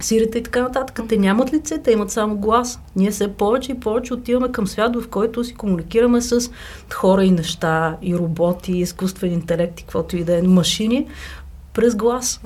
сирите 0.00 0.38
и 0.38 0.42
така 0.42 0.62
нататък. 0.62 1.00
Те 1.08 1.16
нямат 1.16 1.52
лице, 1.52 1.78
те 1.78 1.92
имат 1.92 2.10
само 2.10 2.36
глас. 2.36 2.80
Ние 2.96 3.10
все 3.10 3.32
повече 3.32 3.72
и 3.72 3.80
повече 3.80 4.14
отиваме 4.14 4.52
към 4.52 4.66
свят, 4.66 4.96
в 4.96 5.08
който 5.08 5.44
си 5.44 5.54
комуникираме 5.54 6.20
с 6.20 6.50
хора 6.94 7.24
и 7.24 7.30
неща, 7.30 7.96
и 8.02 8.16
роботи, 8.16 8.72
и 8.72 8.80
изкуствен 8.80 9.32
интелект, 9.32 9.80
и 9.80 9.82
каквото 9.82 10.16
и 10.16 10.24
да 10.24 10.38
е, 10.38 10.42
машини, 10.42 11.06
през 11.74 11.96
глас. 11.96 12.40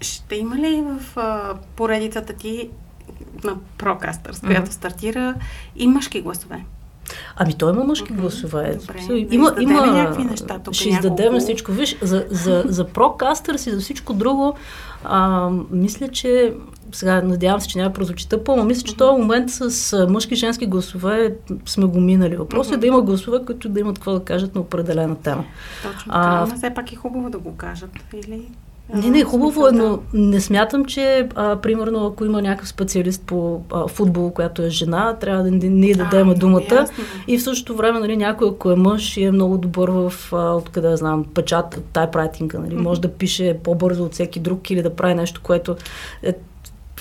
Ще 0.00 0.36
има 0.36 0.56
ли 0.56 0.82
в 0.82 1.16
а, 1.16 1.54
поредицата 1.76 2.32
ти 2.32 2.70
на 3.44 3.56
Procasters, 3.78 4.46
която 4.46 4.72
стартира, 4.72 5.34
и 5.76 5.86
мъжки 5.86 6.20
гласове? 6.20 6.64
Ами 7.36 7.54
той 7.54 7.72
има 7.72 7.84
мъжки 7.84 8.12
mm-hmm. 8.12 8.20
гласове. 8.20 8.78
Добре, 8.80 9.26
има, 9.30 9.50
да 9.50 9.62
има 9.62 9.86
някакви 9.86 10.24
неща. 10.24 10.58
Тук 10.58 10.74
ще 10.74 10.88
издадем 10.88 11.38
всичко. 11.38 11.72
Виж, 11.72 11.96
за, 12.02 12.26
за, 12.30 12.64
за 12.66 12.84
Procasters 12.84 13.68
и 13.68 13.74
за 13.74 13.80
всичко 13.80 14.14
друго, 14.14 14.54
а, 15.04 15.50
мисля, 15.70 16.08
че 16.08 16.54
сега 16.92 17.22
надявам 17.22 17.60
се, 17.60 17.68
че 17.68 17.78
няма 17.78 17.92
прозвучи 17.92 18.28
тъпо, 18.28 18.56
но 18.56 18.64
мисля, 18.64 18.82
че 18.82 18.94
mm-hmm. 18.94 18.98
този 18.98 19.22
момент 19.22 19.50
с 19.50 20.06
мъжки 20.08 20.34
и 20.34 20.36
женски 20.36 20.66
гласове 20.66 21.34
сме 21.66 21.84
го 21.84 22.00
минали. 22.00 22.36
Въпросът 22.36 22.72
mm-hmm. 22.72 22.76
е 22.76 22.80
да 22.80 22.86
има 22.86 23.02
гласове, 23.02 23.44
които 23.46 23.68
да 23.68 23.80
имат 23.80 23.98
какво 23.98 24.12
да 24.12 24.24
кажат 24.24 24.54
на 24.54 24.60
определена 24.60 25.16
тема. 25.16 25.44
Точно 25.82 26.12
а, 26.14 26.46
но 26.46 26.56
все 26.56 26.74
пак 26.74 26.92
е 26.92 26.96
хубаво 26.96 27.30
да 27.30 27.38
го 27.38 27.56
кажат. 27.56 27.90
Или 28.14 28.48
не, 28.94 29.10
не, 29.10 29.24
хубаво 29.24 29.68
е, 29.68 29.72
но 29.72 29.98
не 30.12 30.40
смятам, 30.40 30.84
че 30.84 31.28
а, 31.34 31.56
примерно 31.56 32.06
ако 32.06 32.24
има 32.24 32.42
някакъв 32.42 32.68
специалист 32.68 33.22
по 33.26 33.60
а, 33.72 33.88
футбол, 33.88 34.30
която 34.30 34.62
е 34.62 34.70
жена, 34.70 35.16
трябва 35.20 35.42
да 35.42 35.50
ние 35.50 35.94
да 35.94 36.04
дадем 36.04 36.34
думата. 36.34 36.74
Ясно. 36.74 37.04
И 37.28 37.38
в 37.38 37.42
същото 37.42 37.76
време, 37.76 38.00
нали, 38.00 38.16
някой, 38.16 38.48
ако 38.48 38.70
е 38.70 38.76
мъж 38.76 39.16
и 39.16 39.22
е 39.22 39.30
много 39.30 39.58
добър 39.58 39.90
в, 39.90 40.12
а, 40.32 40.54
откъде 40.54 40.96
знам, 40.96 41.24
печат, 41.34 41.84
тайпрайтинга, 41.92 42.58
нали, 42.58 42.76
може 42.76 43.00
да 43.00 43.08
пише 43.08 43.58
по-бързо 43.62 44.04
от 44.04 44.12
всеки 44.12 44.40
друг 44.40 44.70
или 44.70 44.82
да 44.82 44.96
прави 44.96 45.14
нещо, 45.14 45.40
което 45.44 45.76
е 46.22 46.32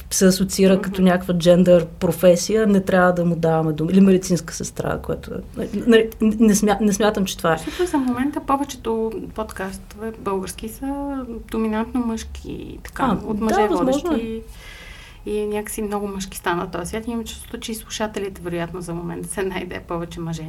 се 0.09 0.25
асоциира 0.25 0.81
като 0.81 1.01
някаква 1.01 1.33
джендър 1.33 1.85
професия, 1.85 2.67
не 2.67 2.81
трябва 2.81 3.13
да 3.13 3.25
му 3.25 3.35
даваме 3.35 3.73
дума. 3.73 3.91
Или 3.91 4.01
медицинска 4.01 4.53
сестра, 4.53 4.99
което 5.03 5.31
е. 5.33 5.67
Не, 5.87 6.09
не, 6.21 6.55
смя, 6.55 6.77
не 6.81 6.93
смятам, 6.93 7.25
че 7.25 7.37
това 7.37 7.53
е. 7.53 7.57
Защото 7.57 7.85
за 7.85 7.97
момента 7.97 8.39
повечето 8.39 9.11
подкастове 9.35 10.11
български 10.19 10.69
са 10.69 11.17
доминантно 11.51 11.99
мъжки, 12.05 12.79
така, 12.83 13.03
а, 13.03 13.27
от 13.27 13.39
мъже 13.39 13.67
да, 13.67 13.75
водещи. 13.75 14.43
Е. 15.25 15.31
И 15.31 15.45
някакси 15.47 15.81
много 15.81 16.07
мъжки 16.07 16.37
стана 16.37 16.71
този 16.71 16.89
свят. 16.89 17.07
Имам 17.07 17.23
чувството, 17.23 17.59
че 17.59 17.71
и 17.71 17.75
слушателите, 17.75 18.41
вероятно, 18.41 18.81
за 18.81 18.93
момента 18.93 19.29
се 19.29 19.43
найде 19.43 19.81
повече 19.87 20.19
мъже. 20.19 20.45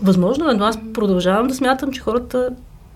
Възможно 0.00 0.50
е, 0.50 0.54
но 0.54 0.64
аз 0.64 0.78
продължавам 0.94 1.46
да 1.46 1.54
смятам, 1.54 1.92
че 1.92 2.00
хората 2.00 2.50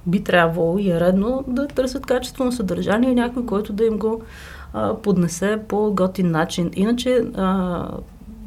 би 0.06 0.24
трябвало 0.24 0.78
и 0.78 0.90
е 0.90 1.00
редно 1.00 1.44
да 1.46 1.68
търсят 1.68 2.06
качествено 2.06 2.52
съдържание, 2.52 3.14
някой, 3.14 3.46
който 3.46 3.72
да 3.72 3.84
им 3.84 3.98
го 3.98 4.22
поднесе 5.02 5.58
по 5.68 5.92
готин 5.92 6.30
начин. 6.30 6.70
Иначе 6.74 7.22
а, 7.36 7.86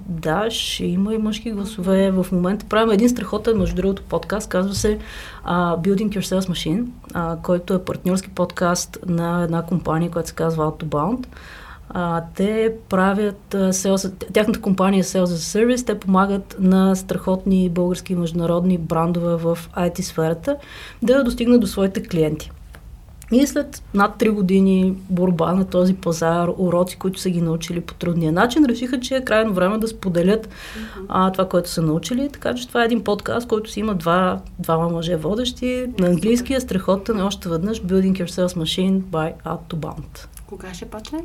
да, 0.09 0.51
ще 0.51 0.85
има 0.85 1.13
и 1.13 1.17
мъжки 1.17 1.51
гласове. 1.51 2.11
В 2.11 2.25
момента 2.31 2.65
правим 2.69 2.91
един 2.91 3.09
страхотен, 3.09 3.57
между 3.57 3.75
другото, 3.75 4.01
подкаст, 4.01 4.49
казва 4.49 4.75
се 4.75 4.99
uh, 5.47 5.81
Building 5.81 6.09
Your 6.09 6.19
Sales 6.19 6.51
Machine, 6.51 6.85
uh, 7.13 7.41
който 7.41 7.73
е 7.73 7.85
партньорски 7.85 8.29
подкаст 8.29 8.97
на 9.07 9.43
една 9.43 9.61
компания, 9.61 10.11
която 10.11 10.29
се 10.29 10.35
казва 10.35 10.71
Autobound. 10.71 11.27
А, 11.89 12.23
те 12.35 12.73
правят 12.89 13.41
sales, 13.51 14.31
тяхната 14.33 14.61
компания 14.61 14.99
е 14.99 15.03
Sales 15.03 15.25
as 15.25 15.25
a 15.25 15.65
Service, 15.65 15.85
те 15.85 15.99
помагат 15.99 16.55
на 16.59 16.95
страхотни 16.95 17.69
български 17.69 18.15
международни 18.15 18.77
брандове 18.77 19.35
в 19.35 19.57
IT 19.77 20.01
сферата 20.01 20.55
да 21.01 21.23
достигнат 21.23 21.61
до 21.61 21.67
своите 21.67 22.03
клиенти. 22.03 22.51
И 23.31 23.47
след 23.47 23.83
над 23.93 24.19
3 24.19 24.31
години 24.31 24.95
борба 25.09 25.53
на 25.53 25.65
този 25.65 25.93
пазар, 25.93 26.49
уроци, 26.57 26.97
които 26.97 27.19
са 27.19 27.29
ги 27.29 27.41
научили 27.41 27.81
по 27.81 27.93
трудния 27.93 28.31
начин, 28.31 28.65
решиха, 28.65 28.99
че 28.99 29.15
е 29.15 29.25
крайно 29.25 29.53
време 29.53 29.77
да 29.77 29.87
споделят 29.87 30.47
mm-hmm. 30.47 31.05
а, 31.09 31.31
това, 31.31 31.49
което 31.49 31.69
са 31.69 31.81
научили. 31.81 32.29
Така 32.29 32.53
че 32.53 32.67
това 32.67 32.81
е 32.81 32.85
един 32.85 33.03
подкаст, 33.03 33.47
който 33.47 33.71
си 33.71 33.79
има 33.79 33.95
два, 33.95 34.39
двама 34.59 34.89
мъже 34.89 35.15
водещи. 35.15 35.85
На 35.99 36.07
английски 36.07 36.53
е 36.53 36.59
страхотен 36.59 37.21
още 37.21 37.49
веднъж 37.49 37.81
Building 37.81 38.11
Your 38.11 38.29
Sales 38.29 38.63
Machine 38.63 39.01
by 39.01 39.33
to 39.43 39.75
Bound. 39.75 40.27
Кога 40.47 40.73
ще 40.73 40.85
почне? 40.85 41.19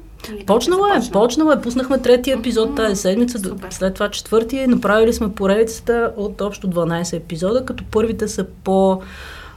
Почнала 0.47 0.97
е, 0.97 1.11
почнала 1.13 1.55
е. 1.55 1.61
Пуснахме 1.61 2.03
третия 2.03 2.37
епизод 2.37 2.71
mm-hmm. 2.71 2.77
тази 2.77 2.97
седмица, 2.97 3.39
Супер. 3.39 3.69
след 3.71 3.95
това 3.95 4.11
четвъртия. 4.11 4.69
Направили 4.69 5.13
сме 5.13 5.33
поредицата 5.33 6.13
от 6.17 6.41
общо 6.41 6.69
12 6.69 7.17
епизода, 7.17 7.65
като 7.65 7.85
първите 7.85 8.29
са 8.29 8.47
по... 8.65 9.01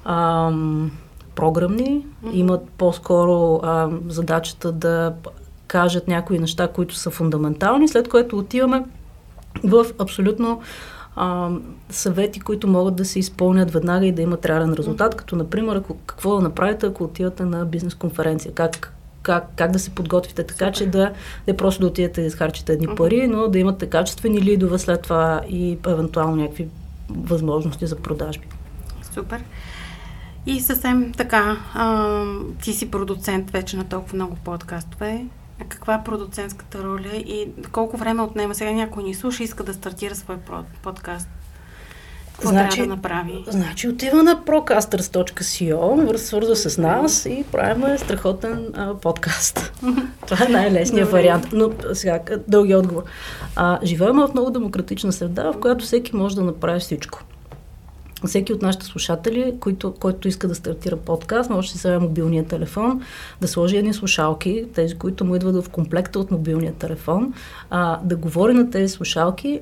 Ам, 0.06 0.92
програмни, 1.36 2.06
mm-hmm. 2.06 2.34
имат 2.34 2.70
по-скоро 2.78 3.60
а, 3.64 3.90
задачата 4.08 4.72
да 4.72 5.14
кажат 5.68 6.08
някои 6.08 6.40
неща, 6.40 6.68
които 6.68 6.96
са 6.96 7.10
фундаментални, 7.10 7.88
след 7.88 8.10
което 8.10 8.38
отиваме 8.38 8.84
в 9.64 9.86
абсолютно 10.00 10.62
а, 11.16 11.50
съвети, 11.90 12.40
които 12.40 12.68
могат 12.68 12.96
да 12.96 13.06
се 13.06 13.20
изпълнят 13.20 13.72
веднага 13.72 14.06
и 14.06 14.12
да 14.12 14.22
имат 14.22 14.46
реален 14.46 14.74
резултат, 14.74 15.16
като 15.16 15.36
например 15.36 15.76
ако, 15.76 15.98
какво 16.06 16.36
да 16.36 16.42
направите, 16.42 16.86
ако 16.86 17.04
отивате 17.04 17.44
на 17.44 17.66
бизнес 17.66 17.96
конференция, 17.96 18.54
как, 18.54 18.94
как, 19.22 19.50
как 19.56 19.72
да 19.72 19.80
се 19.80 19.90
подготвите 19.90 20.44
така, 20.44 20.66
Супер. 20.66 20.74
че 20.74 20.86
да 20.86 21.12
не 21.48 21.58
просто 21.58 21.82
да 21.82 21.88
отидете 21.88 22.22
да 22.22 22.28
изхарчите 22.28 22.74
едни 22.74 22.88
пари, 22.96 23.28
но 23.28 23.48
да 23.48 23.60
имате 23.60 23.90
качествени 23.90 24.42
лидове 24.42 24.80
след 24.80 25.02
това 25.02 25.42
и 25.50 25.78
евентуално 25.88 26.36
някакви 26.36 26.68
възможности 27.10 27.88
за 27.88 27.96
продажби. 27.96 28.48
Супер. 29.14 29.44
И 30.46 30.60
съвсем 30.60 31.12
така, 31.18 31.58
а, 31.74 32.24
ти 32.62 32.74
си 32.74 32.92
продуцент 32.92 33.52
вече 33.52 33.78
на 33.78 33.84
толкова 33.84 34.16
много 34.16 34.36
подкастове. 34.36 35.26
Каква 35.70 35.94
е 35.94 36.04
продуцентската 36.04 36.84
роля 36.84 37.16
и 37.16 37.48
колко 37.72 37.98
време 37.98 38.22
отнема? 38.22 38.56
Сега 38.56 38.72
някой 38.72 39.04
ни 39.04 39.14
слуша 39.14 39.44
и 39.44 39.46
иска 39.46 39.64
да 39.64 39.74
стартира 39.74 40.16
свой 40.16 40.38
подкаст. 40.84 41.30
Какво 42.34 42.50
значи, 42.50 42.78
трябва 42.78 42.90
да 42.90 42.96
направи? 42.96 43.44
Значи 43.48 43.88
отива 43.88 44.24
на 44.24 44.36
procasters.co, 44.46 46.16
свързва 46.16 46.56
с 46.56 46.78
нас 46.78 47.26
и 47.26 47.46
правим 47.52 47.98
страхотен 47.98 48.68
а, 48.74 48.96
подкаст. 48.96 49.74
Това 50.28 50.46
е 50.46 50.50
най-лесният 50.50 51.12
вариант. 51.12 51.48
Но 51.54 51.72
сега, 51.94 52.20
дълги 52.48 52.76
отговор. 52.76 53.04
А, 53.56 53.80
живеем 53.84 54.16
в 54.16 54.30
много 54.34 54.52
демократична 54.52 55.12
среда, 55.12 55.52
в 55.52 55.60
която 55.60 55.86
всеки 55.86 56.16
може 56.16 56.36
да 56.36 56.42
направи 56.42 56.80
всичко 56.80 57.24
всеки 58.28 58.54
от 58.54 58.62
нашите 58.62 58.86
слушатели, 58.86 59.54
който, 59.60 59.94
който 60.00 60.28
иска 60.28 60.48
да 60.48 60.56
стартира 60.56 60.98
подкаст, 60.98 61.50
може 61.50 61.68
да 61.68 61.72
си 61.72 61.78
вземе 61.78 61.98
мобилния 61.98 62.46
телефон, 62.46 63.02
да 63.42 63.48
сложи 63.48 63.78
едни 63.78 63.94
слушалки, 63.94 64.66
тези, 64.74 64.96
които 64.96 65.26
му 65.26 65.36
идват 65.36 65.66
в 65.66 65.70
комплекта 65.70 66.20
от 66.20 66.32
мобилния 66.32 66.74
телефон, 66.74 67.34
а, 67.70 68.00
да 68.04 68.16
говори 68.16 68.54
на 68.54 68.70
тези 68.70 68.94
слушалки, 68.94 69.60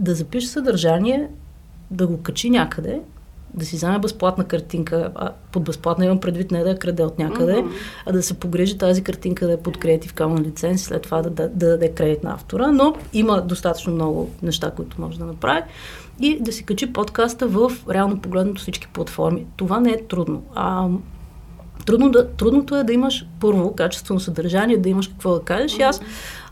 да 0.00 0.14
запише 0.14 0.46
съдържание, 0.46 1.28
да 1.90 2.06
го 2.06 2.22
качи 2.22 2.50
някъде, 2.50 3.00
да 3.54 3.64
си 3.66 3.76
вземе 3.76 3.98
безплатна 3.98 4.44
картинка, 4.44 5.10
а 5.14 5.32
под 5.52 5.64
безплатна 5.64 6.04
имам 6.04 6.20
предвид 6.20 6.50
не 6.50 6.62
да 6.62 6.68
я 6.68 6.78
краде 6.78 7.02
от 7.02 7.18
някъде, 7.18 7.54
mm-hmm. 7.54 7.72
а 8.06 8.12
да 8.12 8.22
се 8.22 8.34
погрежи 8.34 8.78
тази 8.78 9.02
картинка 9.04 9.46
да 9.46 9.52
е 9.52 9.56
под 9.56 9.76
Creative 9.76 10.12
Commons 10.12 10.40
лиценз, 10.40 10.82
след 10.82 11.02
това 11.02 11.22
да, 11.22 11.30
да, 11.30 11.48
да 11.48 11.68
даде 11.68 11.92
кредит 11.92 12.24
на 12.24 12.34
автора, 12.34 12.66
но 12.72 12.94
има 13.12 13.42
достатъчно 13.42 13.92
много 13.92 14.30
неща, 14.42 14.70
които 14.70 15.00
може 15.00 15.18
да 15.18 15.24
направи 15.24 15.62
и 16.20 16.40
да 16.40 16.52
си 16.52 16.64
качи 16.64 16.92
подкаста 16.92 17.48
в 17.48 17.72
реално 17.90 18.20
погледнато 18.20 18.60
всички 18.60 18.88
платформи. 18.88 19.46
Това 19.56 19.80
не 19.80 19.90
е 19.90 20.06
трудно. 20.06 20.42
А, 20.54 20.88
трудно 21.86 22.10
да, 22.10 22.28
трудното 22.28 22.76
е 22.76 22.84
да 22.84 22.92
имаш 22.92 23.26
първо 23.40 23.76
качествено 23.76 24.20
съдържание, 24.20 24.76
да 24.76 24.88
имаш 24.88 25.08
какво 25.08 25.34
да 25.34 25.40
кажеш. 25.40 25.72
Mm-hmm. 25.72 25.80
И 25.80 25.82
аз 25.82 26.00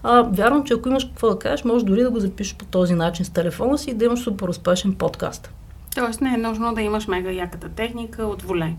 а, 0.02 0.22
вярвам, 0.22 0.64
че 0.64 0.74
ако 0.74 0.88
имаш 0.88 1.04
какво 1.04 1.28
да 1.28 1.38
кажеш, 1.38 1.64
можеш 1.64 1.84
дори 1.84 2.02
да 2.02 2.10
го 2.10 2.20
запишеш 2.20 2.56
по 2.56 2.64
този 2.64 2.94
начин 2.94 3.24
с 3.24 3.30
телефона 3.30 3.78
си 3.78 3.90
и 3.90 3.94
да 3.94 4.04
имаш 4.04 4.20
супер 4.20 4.48
успешен 4.48 4.94
подкаст. 4.94 5.50
Тоест 5.94 6.20
не 6.20 6.34
е 6.34 6.36
нужно 6.36 6.74
да 6.74 6.82
имаш 6.82 7.06
мега 7.06 7.30
яката 7.30 7.68
техника 7.68 8.22
от 8.22 8.42
воле. 8.42 8.74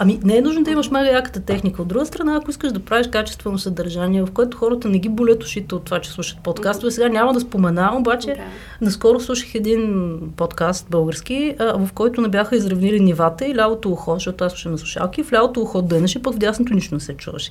Ами 0.00 0.20
не 0.24 0.36
е 0.36 0.40
нужно 0.40 0.64
да 0.64 0.70
имаш 0.70 0.90
мега 0.90 1.10
яката 1.10 1.40
техника. 1.40 1.82
От 1.82 1.88
друга 1.88 2.06
страна, 2.06 2.36
ако 2.36 2.50
искаш 2.50 2.72
да 2.72 2.80
правиш 2.80 3.06
качествено 3.06 3.58
съдържание, 3.58 4.22
в 4.22 4.30
което 4.30 4.56
хората 4.56 4.88
не 4.88 4.98
ги 4.98 5.08
болят 5.08 5.42
ушите 5.42 5.74
от 5.74 5.84
това, 5.84 6.00
че 6.00 6.10
слушат 6.10 6.38
подкастове, 6.44 6.90
сега 6.90 7.08
няма 7.08 7.32
да 7.32 7.40
спомена, 7.40 7.92
обаче 7.96 8.26
да. 8.26 8.42
наскоро 8.80 9.20
слушах 9.20 9.54
един 9.54 10.12
подкаст 10.36 10.86
български, 10.90 11.54
а, 11.58 11.86
в 11.86 11.92
който 11.92 12.20
не 12.20 12.28
бяха 12.28 12.56
изравнили 12.56 13.00
нивата 13.00 13.46
и 13.46 13.54
лявото 13.54 13.90
ухо, 13.90 14.14
защото 14.14 14.44
аз 14.44 14.52
слушам 14.52 14.72
на 14.72 14.78
слушалки, 14.78 15.22
в 15.22 15.32
лявото 15.32 15.60
ухо 15.60 15.82
дънеше, 15.82 16.22
пък 16.22 16.34
в 16.34 16.38
дясното 16.38 16.74
нищо 16.74 16.94
не 16.94 17.00
се 17.00 17.14
чуваше. 17.14 17.50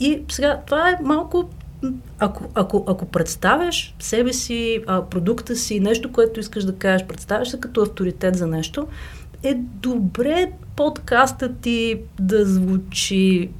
И 0.00 0.22
сега 0.28 0.60
това 0.66 0.90
е 0.90 0.98
малко 1.02 1.48
ако, 2.18 2.44
ако, 2.54 2.84
ако 2.88 3.06
представяш 3.06 3.94
себе 3.98 4.32
си, 4.32 4.82
а, 4.86 5.02
продукта 5.02 5.56
си, 5.56 5.80
нещо, 5.80 6.12
което 6.12 6.40
искаш 6.40 6.64
да 6.64 6.74
кажеш, 6.74 7.06
представяш 7.06 7.48
се 7.48 7.60
като 7.60 7.82
авторитет 7.82 8.36
за 8.36 8.46
нещо, 8.46 8.86
е 9.42 9.54
добре 9.54 10.52
подкастът 10.76 11.58
ти 11.60 12.00
да 12.20 12.46
звучи 12.46 13.50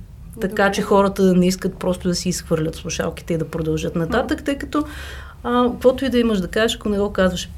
така, 0.41 0.63
добре. 0.63 0.73
че 0.73 0.83
хората 0.83 1.23
да 1.23 1.35
не 1.35 1.47
искат 1.47 1.75
просто 1.75 2.09
да 2.09 2.15
си 2.15 2.29
изхвърлят 2.29 2.75
слушалките 2.75 3.35
и 3.35 3.39
да 3.39 3.49
продължат 3.49 3.97
нататък, 3.97 4.45
тъй 4.45 4.59
като 4.59 4.85
а, 5.43 5.71
каквото 5.73 6.05
и 6.05 6.11
да 6.11 6.19
имаш 6.19 6.41
да 6.41 6.49
кажеш, 6.49 6.77
ако 6.77 6.89
не 6.89 6.99
го 6.99 7.13
казваш 7.13 7.51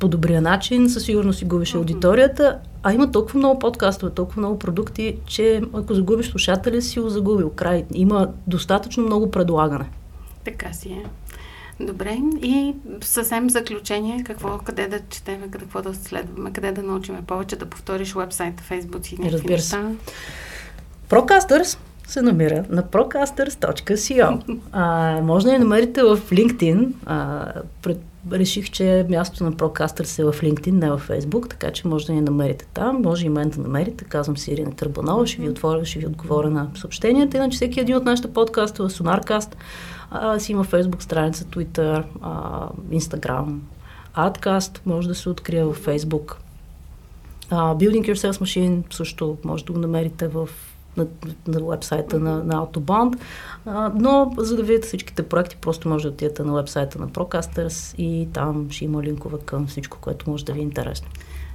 по 0.00 0.08
добрия 0.08 0.42
начин, 0.42 0.90
със 0.90 1.02
сигурност 1.02 1.38
си 1.38 1.44
губиш 1.44 1.74
аудиторията, 1.74 2.58
а 2.82 2.92
има 2.92 3.10
толкова 3.10 3.38
много 3.38 3.58
подкастове, 3.58 4.12
толкова 4.12 4.40
много 4.40 4.58
продукти, 4.58 5.16
че 5.26 5.62
ако 5.74 5.94
загубиш 5.94 6.30
слушателя, 6.30 6.82
си 6.82 7.00
го 7.00 7.08
загубил. 7.08 7.50
Край. 7.50 7.84
Има 7.94 8.28
достатъчно 8.46 9.02
много 9.02 9.30
предлагане. 9.30 9.90
Така 10.44 10.72
си 10.72 10.88
е. 10.88 11.04
Добре, 11.80 12.18
и 12.42 12.74
съвсем 13.00 13.50
заключение, 13.50 14.24
какво, 14.24 14.58
къде 14.58 14.88
да 14.88 15.00
четем, 15.10 15.50
какво 15.50 15.82
да 15.82 15.94
следваме, 15.94 16.52
къде 16.52 16.72
да 16.72 16.82
научим 16.82 17.16
повече, 17.26 17.56
да 17.56 17.66
повториш 17.66 18.14
вебсайта, 18.14 18.62
фейсбук 18.62 19.12
и 19.12 19.18
Разбира 19.30 19.58
се. 19.58 19.76
Procasters 21.08 21.78
се 22.06 22.22
намира 22.22 22.64
на 22.70 22.82
procasters.co. 22.82 24.58
А, 24.72 25.20
може 25.22 25.46
да 25.46 25.52
я 25.52 25.58
намерите 25.58 26.02
в 26.02 26.18
LinkedIn. 26.30 26.92
А, 27.06 27.46
пред, 27.82 27.98
реших, 28.32 28.70
че 28.70 29.06
мястото 29.08 29.44
на 29.44 29.52
Procasters 29.52 30.18
е 30.18 30.24
в 30.24 30.40
LinkedIn, 30.40 30.70
не 30.70 30.90
в 30.90 31.02
Facebook, 31.08 31.50
така 31.50 31.70
че 31.70 31.88
може 31.88 32.06
да 32.06 32.12
ни 32.12 32.20
намерите 32.20 32.66
там. 32.74 33.02
Може 33.02 33.26
и 33.26 33.28
мен 33.28 33.48
да 33.48 33.60
намерите. 33.60 34.04
Казвам 34.04 34.36
си 34.36 34.52
Ирина 34.52 34.72
Карбанова, 34.76 35.26
ще 35.26 35.42
ви 35.42 35.48
отворя, 35.48 35.84
ще 35.84 35.98
ви 35.98 36.06
отговоря 36.06 36.50
на 36.50 36.70
съобщенията. 36.74 37.36
Иначе 37.36 37.56
всеки 37.56 37.80
един 37.80 37.96
от 37.96 38.04
нашите 38.04 38.32
подкаста 38.32 38.82
е 38.82 38.86
Sonarcast 38.86 39.54
а, 40.12 40.38
си 40.38 40.52
има 40.52 40.64
Facebook 40.64 41.02
страница, 41.02 41.44
Twitter, 41.44 42.04
а, 42.22 42.68
Instagram, 42.90 43.58
Adcast 44.16 44.80
може 44.86 45.08
да 45.08 45.14
се 45.14 45.28
открие 45.28 45.64
в 45.64 45.74
Facebook. 45.74 46.34
А, 47.50 47.74
Building 47.74 48.02
Your 48.02 48.14
Sales 48.14 48.40
Machine 48.42 48.94
също 48.94 49.36
може 49.44 49.64
да 49.64 49.72
го 49.72 49.78
намерите 49.78 50.28
в 50.28 50.48
на, 50.96 51.06
на 51.46 51.60
вебсайта 51.70 52.20
на, 52.20 52.44
на 52.44 52.66
Autoband. 52.66 53.18
А, 53.66 53.92
но 53.94 54.34
за 54.38 54.56
да 54.56 54.62
видите 54.62 54.86
всичките 54.86 55.22
проекти, 55.22 55.56
просто 55.56 55.88
може 55.88 56.02
да 56.02 56.08
отидете 56.08 56.42
на 56.42 56.52
вебсайта 56.52 56.98
на 56.98 57.08
Procasters 57.08 57.94
и 57.98 58.28
там 58.32 58.66
ще 58.70 58.84
има 58.84 59.02
линкове 59.02 59.38
към 59.44 59.66
всичко, 59.66 59.98
което 60.00 60.30
може 60.30 60.44
да 60.44 60.52
ви 60.52 60.60
е 60.60 60.62
интересно. 60.62 61.08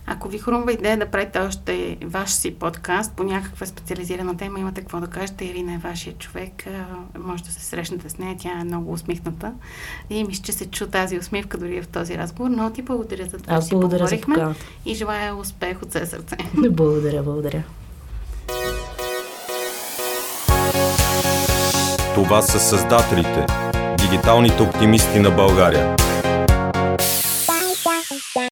Ако 0.10 0.30
ви 0.30 0.38
хрумва 0.38 0.74
идея 0.74 0.98
да 0.98 1.06
правите 1.06 1.40
още 1.40 1.98
ваш 2.04 2.30
си 2.30 2.56
подкаст 2.56 3.14
по 3.16 3.24
някаква 3.24 3.66
специализирана 3.66 4.38
тема, 4.38 4.60
имате 4.60 4.82
какво 4.82 5.00
да 5.00 5.08
кажете, 5.08 5.46
Ирина 5.46 5.74
е 5.74 5.78
вашия 5.78 6.14
човек, 6.14 6.52
може 7.20 7.44
да 7.44 7.52
се 7.52 7.60
срещнете 7.60 8.10
с 8.10 8.18
нея, 8.18 8.36
тя 8.40 8.60
е 8.62 8.64
много 8.64 8.92
усмихната 8.92 9.54
и 10.10 10.24
мисля, 10.24 10.44
че 10.44 10.52
се 10.52 10.66
чу 10.66 10.88
тази 10.88 11.18
усмивка 11.18 11.58
дори 11.58 11.82
в 11.82 11.88
този 11.88 12.18
разговор, 12.18 12.50
но 12.50 12.72
ти 12.72 12.82
благодаря 12.82 13.26
за 13.26 13.38
това, 13.38 13.56
Аз 13.56 13.70
благодаря 13.70 14.08
си 14.08 14.22
за 14.28 14.56
и 14.86 14.96
желая 14.96 15.36
успех 15.36 15.82
от 15.82 15.90
все 15.90 16.06
сърце. 16.06 16.38
Благодаря, 16.70 17.24
благодаря. 17.24 17.64
Това 22.16 22.42
са 22.42 22.60
създателите, 22.60 23.46
дигиталните 23.98 24.64
оптимисти 24.64 25.20
на 25.20 25.32
България. 25.32 25.96